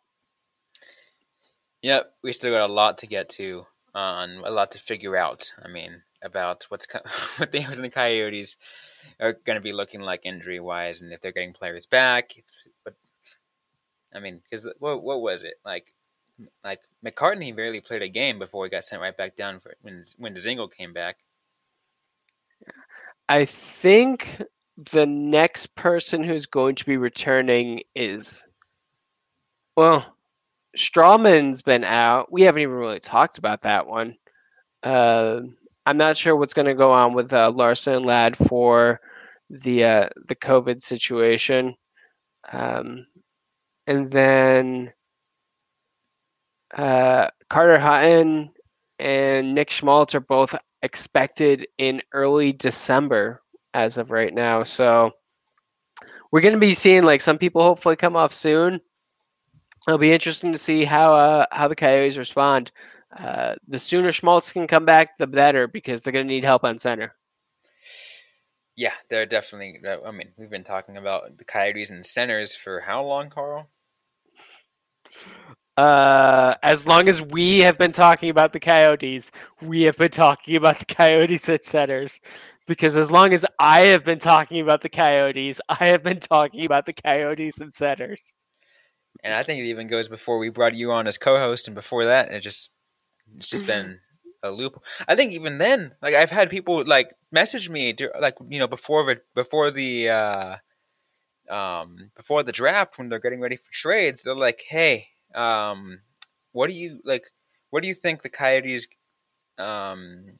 Yep, 1.81 2.13
we 2.23 2.33
still 2.33 2.51
got 2.51 2.69
a 2.69 2.73
lot 2.73 2.97
to 2.99 3.07
get 3.07 3.29
to, 3.29 3.65
on 3.95 4.41
a 4.45 4.51
lot 4.51 4.71
to 4.71 4.79
figure 4.79 5.15
out. 5.15 5.51
I 5.63 5.69
mean, 5.69 6.01
about 6.21 6.65
what's 6.69 6.85
co- 6.85 6.99
what 7.37 7.51
the 7.51 7.63
Arizona 7.63 7.89
Coyotes 7.89 8.57
are 9.19 9.33
going 9.33 9.55
to 9.55 9.61
be 9.61 9.71
looking 9.71 10.01
like 10.01 10.25
injury 10.25 10.59
wise, 10.59 11.01
and 11.01 11.11
if 11.11 11.21
they're 11.21 11.31
getting 11.31 11.53
players 11.53 11.85
back. 11.85 12.31
But 12.83 12.95
I 14.13 14.19
mean, 14.19 14.41
because 14.43 14.67
what 14.79 15.03
what 15.03 15.21
was 15.21 15.43
it 15.43 15.55
like? 15.65 15.93
Like 16.63 16.81
McCartney 17.05 17.55
barely 17.55 17.81
played 17.81 18.01
a 18.01 18.09
game 18.09 18.39
before 18.39 18.65
he 18.65 18.69
got 18.69 18.85
sent 18.85 19.01
right 19.01 19.15
back 19.15 19.35
down 19.35 19.59
for 19.59 19.75
when 19.81 20.03
when 20.17 20.33
Dzingel 20.33 20.71
came 20.71 20.93
back. 20.93 21.17
I 23.27 23.45
think 23.45 24.41
the 24.91 25.05
next 25.05 25.75
person 25.75 26.23
who's 26.23 26.45
going 26.45 26.75
to 26.75 26.85
be 26.85 26.97
returning 26.97 27.83
is 27.95 28.43
well, 29.75 30.05
Stralman's 30.77 31.61
been 31.61 31.83
out. 31.83 32.31
We 32.31 32.41
haven't 32.41 32.61
even 32.61 32.75
really 32.75 32.99
talked 32.99 33.37
about 33.37 33.61
that 33.63 33.87
one. 33.87 34.15
Uh, 34.83 35.41
I'm 35.85 35.97
not 35.97 36.17
sure 36.17 36.35
what's 36.35 36.53
going 36.53 36.67
to 36.67 36.73
go 36.73 36.91
on 36.91 37.13
with 37.13 37.33
uh, 37.33 37.51
Larsson 37.51 37.93
and 37.93 38.05
Ladd 38.05 38.37
for 38.37 38.99
the 39.49 39.83
uh, 39.83 40.09
the 40.27 40.35
COVID 40.35 40.81
situation, 40.81 41.75
um, 42.51 43.07
and 43.87 44.11
then 44.11 44.93
uh, 46.75 47.29
Carter 47.49 47.79
Hutton 47.79 48.51
and 48.99 49.53
Nick 49.53 49.71
Schmaltz 49.71 50.13
are 50.15 50.19
both 50.19 50.55
expected 50.81 51.67
in 51.77 52.01
early 52.13 52.53
December 52.53 53.41
as 53.73 53.97
of 53.97 54.11
right 54.11 54.33
now. 54.33 54.63
So 54.63 55.11
we're 56.31 56.41
going 56.41 56.53
to 56.53 56.59
be 56.59 56.73
seeing 56.73 57.03
like 57.03 57.21
some 57.21 57.37
people 57.37 57.63
hopefully 57.63 57.95
come 57.95 58.15
off 58.15 58.33
soon. 58.33 58.79
It'll 59.87 59.97
be 59.97 60.11
interesting 60.11 60.51
to 60.51 60.57
see 60.57 60.83
how 60.83 61.15
uh, 61.15 61.45
how 61.51 61.67
the 61.67 61.75
Coyotes 61.75 62.17
respond. 62.17 62.71
Uh, 63.17 63.55
the 63.67 63.79
sooner 63.79 64.11
Schmaltz 64.11 64.51
can 64.51 64.67
come 64.67 64.85
back, 64.85 65.17
the 65.17 65.25
better 65.25 65.67
because 65.67 66.01
they're 66.01 66.13
going 66.13 66.27
to 66.27 66.33
need 66.33 66.43
help 66.43 66.63
on 66.63 66.77
center. 66.77 67.15
Yeah, 68.75 68.93
they're 69.09 69.25
definitely. 69.25 69.79
I 70.05 70.11
mean, 70.11 70.29
we've 70.37 70.49
been 70.49 70.63
talking 70.63 70.97
about 70.97 71.37
the 71.37 71.45
Coyotes 71.45 71.89
and 71.89 72.05
centers 72.05 72.55
for 72.55 72.81
how 72.81 73.03
long, 73.03 73.29
Carl? 73.29 73.67
Uh, 75.79 76.55
as 76.61 76.85
long 76.85 77.07
as 77.07 77.21
we 77.21 77.59
have 77.59 77.77
been 77.77 77.93
talking 77.93 78.29
about 78.29 78.51
the 78.51 78.59
Coyotes, 78.59 79.31
we 79.61 79.83
have 79.83 79.95
been 79.95 80.11
talking 80.11 80.57
about 80.57 80.77
the 80.77 80.83
Coyotes 80.83 81.47
at 81.47 81.63
centers. 81.63 82.19
Because 82.67 82.97
as 82.97 83.09
long 83.09 83.33
as 83.33 83.45
I 83.59 83.83
have 83.83 84.03
been 84.03 84.19
talking 84.19 84.59
about 84.59 84.81
the 84.81 84.89
Coyotes, 84.89 85.61
I 85.69 85.85
have 85.85 86.03
been 86.03 86.19
talking 86.19 86.65
about 86.65 86.85
the 86.85 86.91
Coyotes 86.91 87.61
and 87.61 87.73
centers. 87.73 88.33
And 89.23 89.33
I 89.33 89.41
think 89.41 89.61
it 89.61 89.69
even 89.69 89.87
goes 89.87 90.09
before 90.09 90.37
we 90.37 90.49
brought 90.49 90.75
you 90.75 90.91
on 90.91 91.07
as 91.07 91.17
co-host, 91.17 91.65
and 91.65 91.75
before 91.75 92.03
that, 92.03 92.29
it 92.29 92.41
just 92.41 92.71
it's 93.37 93.47
just 93.47 93.65
been 93.65 94.01
a 94.43 94.51
loop. 94.51 94.83
I 95.07 95.15
think 95.15 95.31
even 95.31 95.59
then, 95.59 95.95
like 96.01 96.13
I've 96.13 96.29
had 96.29 96.49
people 96.49 96.83
like 96.85 97.13
message 97.31 97.69
me, 97.69 97.93
dur- 97.93 98.13
like 98.19 98.35
you 98.49 98.59
know, 98.59 98.67
before 98.67 99.05
the 99.05 99.21
before 99.33 99.71
the 99.71 100.09
uh, 100.09 100.55
um 101.49 102.11
before 102.17 102.43
the 102.43 102.51
draft 102.51 102.97
when 102.97 103.07
they're 103.07 103.17
getting 103.17 103.39
ready 103.39 103.55
for 103.55 103.71
trades. 103.71 104.23
They're 104.23 104.35
like, 104.35 104.65
"Hey, 104.67 105.07
um, 105.35 106.01
what 106.51 106.69
do 106.69 106.73
you 106.73 106.99
like? 107.03 107.31
What 107.69 107.81
do 107.81 107.87
you 107.87 107.93
think 107.93 108.21
the 108.21 108.29
Coyotes 108.29 108.87
um 109.57 110.37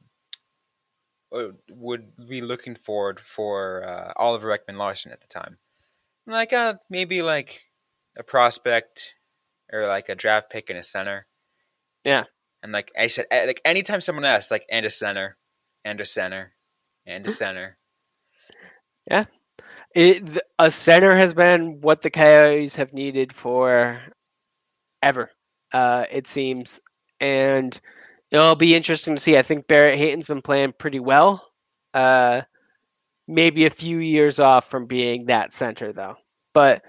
would 1.30 2.12
be 2.28 2.40
looking 2.40 2.74
forward 2.74 3.20
for 3.20 3.84
uh, 3.86 4.12
Oliver 4.16 4.56
Ekman-Larsson 4.56 5.12
at 5.12 5.20
the 5.20 5.26
time?" 5.26 5.58
Like, 6.26 6.52
uh, 6.52 6.74
maybe 6.88 7.22
like 7.22 7.70
a 8.16 8.22
prospect 8.22 9.14
or 9.72 9.86
like 9.86 10.08
a 10.08 10.14
draft 10.14 10.50
pick 10.50 10.70
in 10.70 10.76
a 10.76 10.82
center. 10.82 11.26
Yeah. 12.04 12.24
And 12.62 12.72
like 12.72 12.92
I 12.98 13.06
said, 13.06 13.26
eh, 13.30 13.46
like 13.46 13.60
anytime 13.64 14.00
someone 14.00 14.24
asks, 14.24 14.50
like, 14.50 14.66
and 14.70 14.84
a 14.84 14.90
center, 14.90 15.36
and 15.84 16.00
a 16.00 16.04
center, 16.04 16.54
and 17.06 17.26
a 17.26 17.30
center. 17.30 17.78
It, 19.94 20.38
a 20.58 20.70
center 20.70 21.16
has 21.16 21.34
been 21.34 21.80
what 21.80 22.02
the 22.02 22.10
Coyotes 22.10 22.76
have 22.76 22.92
needed 22.92 23.32
for 23.32 24.00
ever, 25.02 25.30
uh, 25.72 26.04
it 26.10 26.28
seems. 26.28 26.80
And 27.20 27.78
it'll 28.30 28.54
be 28.54 28.74
interesting 28.74 29.14
to 29.14 29.20
see. 29.20 29.36
I 29.36 29.42
think 29.42 29.66
Barrett 29.66 29.98
Hayton's 29.98 30.28
been 30.28 30.42
playing 30.42 30.74
pretty 30.78 31.00
well. 31.00 31.44
Uh, 31.92 32.42
maybe 33.28 33.66
a 33.66 33.70
few 33.70 33.98
years 33.98 34.38
off 34.38 34.68
from 34.68 34.86
being 34.86 35.26
that 35.26 35.52
center, 35.52 35.92
though. 35.92 36.16
But 36.52 36.82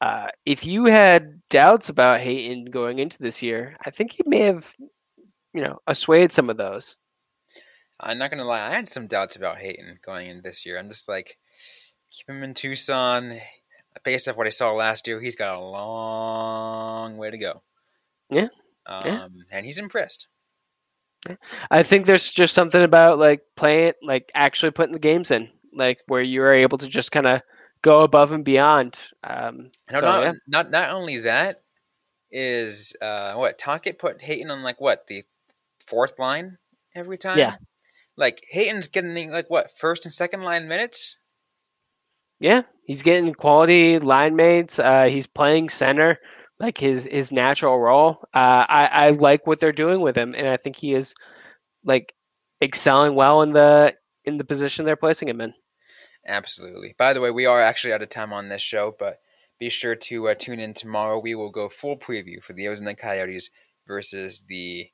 uh, 0.00 0.28
if 0.46 0.64
you 0.64 0.86
had 0.86 1.40
doubts 1.50 1.88
about 1.90 2.20
Hayton 2.20 2.66
going 2.66 2.98
into 2.98 3.18
this 3.18 3.42
year, 3.42 3.76
I 3.84 3.90
think 3.90 4.12
he 4.12 4.22
may 4.26 4.40
have, 4.40 4.74
you 5.52 5.62
know, 5.62 5.78
assuaged 5.86 6.32
some 6.32 6.50
of 6.50 6.56
those. 6.56 6.96
I'm 8.00 8.18
not 8.18 8.30
gonna 8.30 8.44
lie, 8.44 8.66
I 8.66 8.74
had 8.74 8.88
some 8.88 9.06
doubts 9.06 9.36
about 9.36 9.58
Hayton 9.58 9.98
going 10.04 10.28
into 10.28 10.42
this 10.42 10.64
year. 10.64 10.78
I'm 10.78 10.88
just 10.88 11.06
like, 11.06 11.36
keep 12.08 12.28
him 12.30 12.42
in 12.42 12.54
Tucson. 12.54 13.38
Based 14.04 14.28
off 14.28 14.36
what 14.36 14.46
I 14.46 14.50
saw 14.50 14.72
last 14.72 15.06
year, 15.06 15.20
he's 15.20 15.36
got 15.36 15.56
a 15.56 15.60
long 15.60 17.16
way 17.16 17.30
to 17.30 17.38
go. 17.38 17.62
Yeah. 18.30 18.48
Um, 18.86 19.02
Yeah. 19.04 19.28
and 19.50 19.66
he's 19.66 19.78
impressed. 19.78 20.26
I 21.70 21.82
think 21.82 22.06
there's 22.06 22.30
just 22.32 22.54
something 22.54 22.82
about 22.82 23.18
like 23.18 23.42
playing, 23.56 23.92
like 24.02 24.30
actually 24.34 24.70
putting 24.70 24.94
the 24.94 24.98
games 24.98 25.30
in, 25.30 25.50
like 25.74 25.98
where 26.06 26.22
you're 26.22 26.54
able 26.54 26.78
to 26.78 26.88
just 26.88 27.12
kind 27.12 27.26
of 27.26 27.42
go 27.82 28.02
above 28.02 28.32
and 28.32 28.44
beyond. 28.44 28.98
Um, 29.22 29.70
No, 29.90 30.00
so, 30.00 30.06
not, 30.06 30.22
yeah. 30.22 30.32
not 30.46 30.70
not 30.70 30.90
only 30.90 31.18
that 31.18 31.62
is 32.30 32.94
uh, 33.02 33.34
what 33.34 33.58
Tocchet 33.58 33.98
put 33.98 34.22
Hayton 34.22 34.50
on 34.50 34.62
like 34.62 34.80
what 34.80 35.08
the 35.08 35.24
fourth 35.86 36.18
line 36.18 36.56
every 36.94 37.18
time. 37.18 37.36
Yeah. 37.38 37.56
like 38.16 38.44
Hayton's 38.50 38.88
getting 38.88 39.12
the, 39.14 39.28
like 39.28 39.50
what 39.50 39.76
first 39.76 40.06
and 40.06 40.14
second 40.14 40.42
line 40.42 40.68
minutes. 40.68 41.18
yeah, 42.38 42.62
he's 42.90 43.02
getting 43.02 43.32
quality 43.34 44.00
line 44.00 44.34
mates. 44.34 44.80
Uh, 44.80 45.04
he's 45.04 45.28
playing 45.28 45.68
center, 45.68 46.18
like 46.58 46.76
his 46.76 47.04
his 47.04 47.30
natural 47.30 47.78
role. 47.78 48.18
Uh, 48.34 48.66
I 48.68 48.88
I 48.92 49.10
like 49.10 49.46
what 49.46 49.60
they're 49.60 49.70
doing 49.70 50.00
with 50.00 50.16
him, 50.16 50.34
and 50.34 50.48
I 50.48 50.56
think 50.56 50.74
he 50.74 50.94
is 50.94 51.14
like 51.84 52.12
excelling 52.60 53.14
well 53.14 53.42
in 53.42 53.52
the 53.52 53.94
in 54.24 54.38
the 54.38 54.44
position 54.44 54.84
they're 54.84 54.96
placing 54.96 55.28
him 55.28 55.40
in. 55.40 55.54
Absolutely. 56.26 56.96
By 56.98 57.12
the 57.12 57.20
way, 57.20 57.30
we 57.30 57.46
are 57.46 57.60
actually 57.60 57.92
out 57.92 58.02
of 58.02 58.08
time 58.08 58.32
on 58.32 58.48
this 58.48 58.60
show, 58.60 58.92
but 58.98 59.20
be 59.60 59.70
sure 59.70 59.94
to 59.94 60.28
uh, 60.28 60.34
tune 60.34 60.58
in 60.58 60.74
tomorrow. 60.74 61.20
We 61.20 61.36
will 61.36 61.50
go 61.50 61.68
full 61.68 61.96
preview 61.96 62.42
for 62.42 62.54
the 62.54 62.66
Arizona 62.66 62.96
Coyotes 62.96 63.50
versus 63.86 64.44
the 64.48 64.90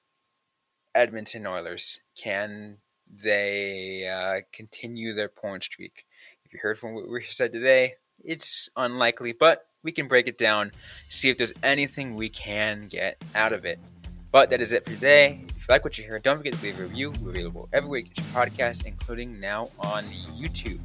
Edmonton 0.94 1.46
Oilers. 1.46 2.00
Can 2.14 2.78
they 3.08 4.06
uh, 4.06 4.42
continue 4.52 5.14
their 5.14 5.28
point 5.28 5.64
streak? 5.64 6.04
If 6.46 6.52
you 6.52 6.60
heard 6.62 6.78
from 6.78 6.94
what 6.94 7.08
we 7.08 7.24
said 7.24 7.50
today, 7.50 7.94
it's 8.22 8.70
unlikely, 8.76 9.32
but 9.32 9.66
we 9.82 9.90
can 9.90 10.06
break 10.06 10.28
it 10.28 10.38
down, 10.38 10.70
see 11.08 11.28
if 11.28 11.36
there's 11.36 11.52
anything 11.60 12.14
we 12.14 12.28
can 12.28 12.86
get 12.86 13.20
out 13.34 13.52
of 13.52 13.64
it. 13.64 13.80
But 14.30 14.50
that 14.50 14.60
is 14.60 14.72
it 14.72 14.84
for 14.84 14.92
today. 14.92 15.40
If 15.48 15.56
you 15.56 15.64
like 15.68 15.82
what 15.82 15.98
you 15.98 16.04
hear, 16.04 16.20
don't 16.20 16.36
forget 16.36 16.52
to 16.52 16.62
leave 16.62 16.78
a 16.78 16.84
review. 16.84 17.12
We're 17.20 17.30
available 17.30 17.68
everywhere 17.72 17.98
you 17.98 18.04
get 18.04 18.18
your 18.18 18.26
podcast, 18.26 18.86
including 18.86 19.40
now 19.40 19.70
on 19.80 20.04
YouTube. 20.38 20.78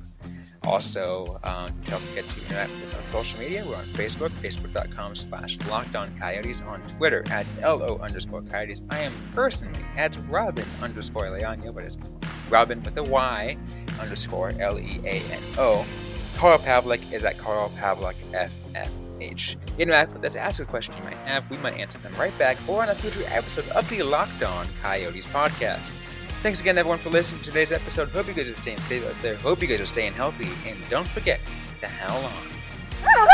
Also, 0.64 1.40
um, 1.44 1.72
don't 1.86 2.02
forget 2.02 2.28
to 2.28 2.42
interact 2.46 2.72
with 2.72 2.86
us 2.86 2.94
on 2.96 3.06
social 3.06 3.40
media. 3.40 3.64
We're 3.64 3.76
on 3.76 3.86
Facebook, 3.86 4.30
facebook.com 4.30 5.16
slash 5.16 5.58
lockdown 5.60 6.18
coyotes, 6.20 6.62
on 6.62 6.82
Twitter 6.98 7.24
at 7.30 7.46
LO 7.62 8.00
underscore 8.00 8.42
coyotes. 8.42 8.82
I 8.90 9.02
am 9.02 9.14
personally 9.36 9.80
at 9.96 10.18
Robin 10.28 10.66
underscore 10.82 11.28
Leano, 11.28 11.72
but 11.72 11.84
it's 11.84 11.98
Robin 12.50 12.82
with 12.82 12.98
a 12.98 13.04
Y 13.04 13.58
underscore 14.02 14.54
L 14.60 14.80
E 14.80 15.00
A 15.06 15.22
N 15.32 15.44
O. 15.58 15.86
Carl 16.38 16.60
Pavlik 16.60 17.12
is 17.14 17.24
at 17.24 17.38
Carl 17.38 17.72
Pavlik 17.78 18.16
FFH. 18.34 19.56
Interact 19.78 20.14
with 20.14 20.26
us, 20.26 20.36
ask 20.36 20.62
a 20.62 20.66
question 20.66 20.96
you 20.98 21.04
might 21.04 21.18
have. 21.18 21.50
We 21.50 21.58
might 21.58 21.76
answer 21.76 22.00
them 22.00 22.16
right 22.16 22.36
back 22.40 22.58
or 22.68 22.82
on 22.82 22.90
a 22.90 22.96
future 22.96 23.24
episode 23.28 23.68
of 23.70 23.88
the 23.90 24.02
Locked 24.02 24.44
On 24.44 24.66
Coyotes 24.82 25.28
podcast. 25.28 25.94
Thanks 26.42 26.60
again, 26.60 26.80
everyone, 26.80 26.98
for 26.98 27.10
listening 27.12 27.42
to 27.42 27.48
today's 27.48 27.72
episode. 27.72 28.10
Hope 28.10 28.28
you 28.28 28.34
guys 28.34 28.50
are 28.50 28.56
staying 28.56 28.80
safe 28.80 29.08
out 29.08 29.16
there. 29.22 29.36
Hope 29.36 29.62
you 29.62 29.68
guys 29.68 29.80
are 29.80 29.86
staying 29.86 30.14
healthy. 30.14 30.50
And 30.68 30.78
don't 30.90 31.08
forget 31.08 31.40
to 31.82 31.88
howl 31.88 32.26
on. 32.26 33.32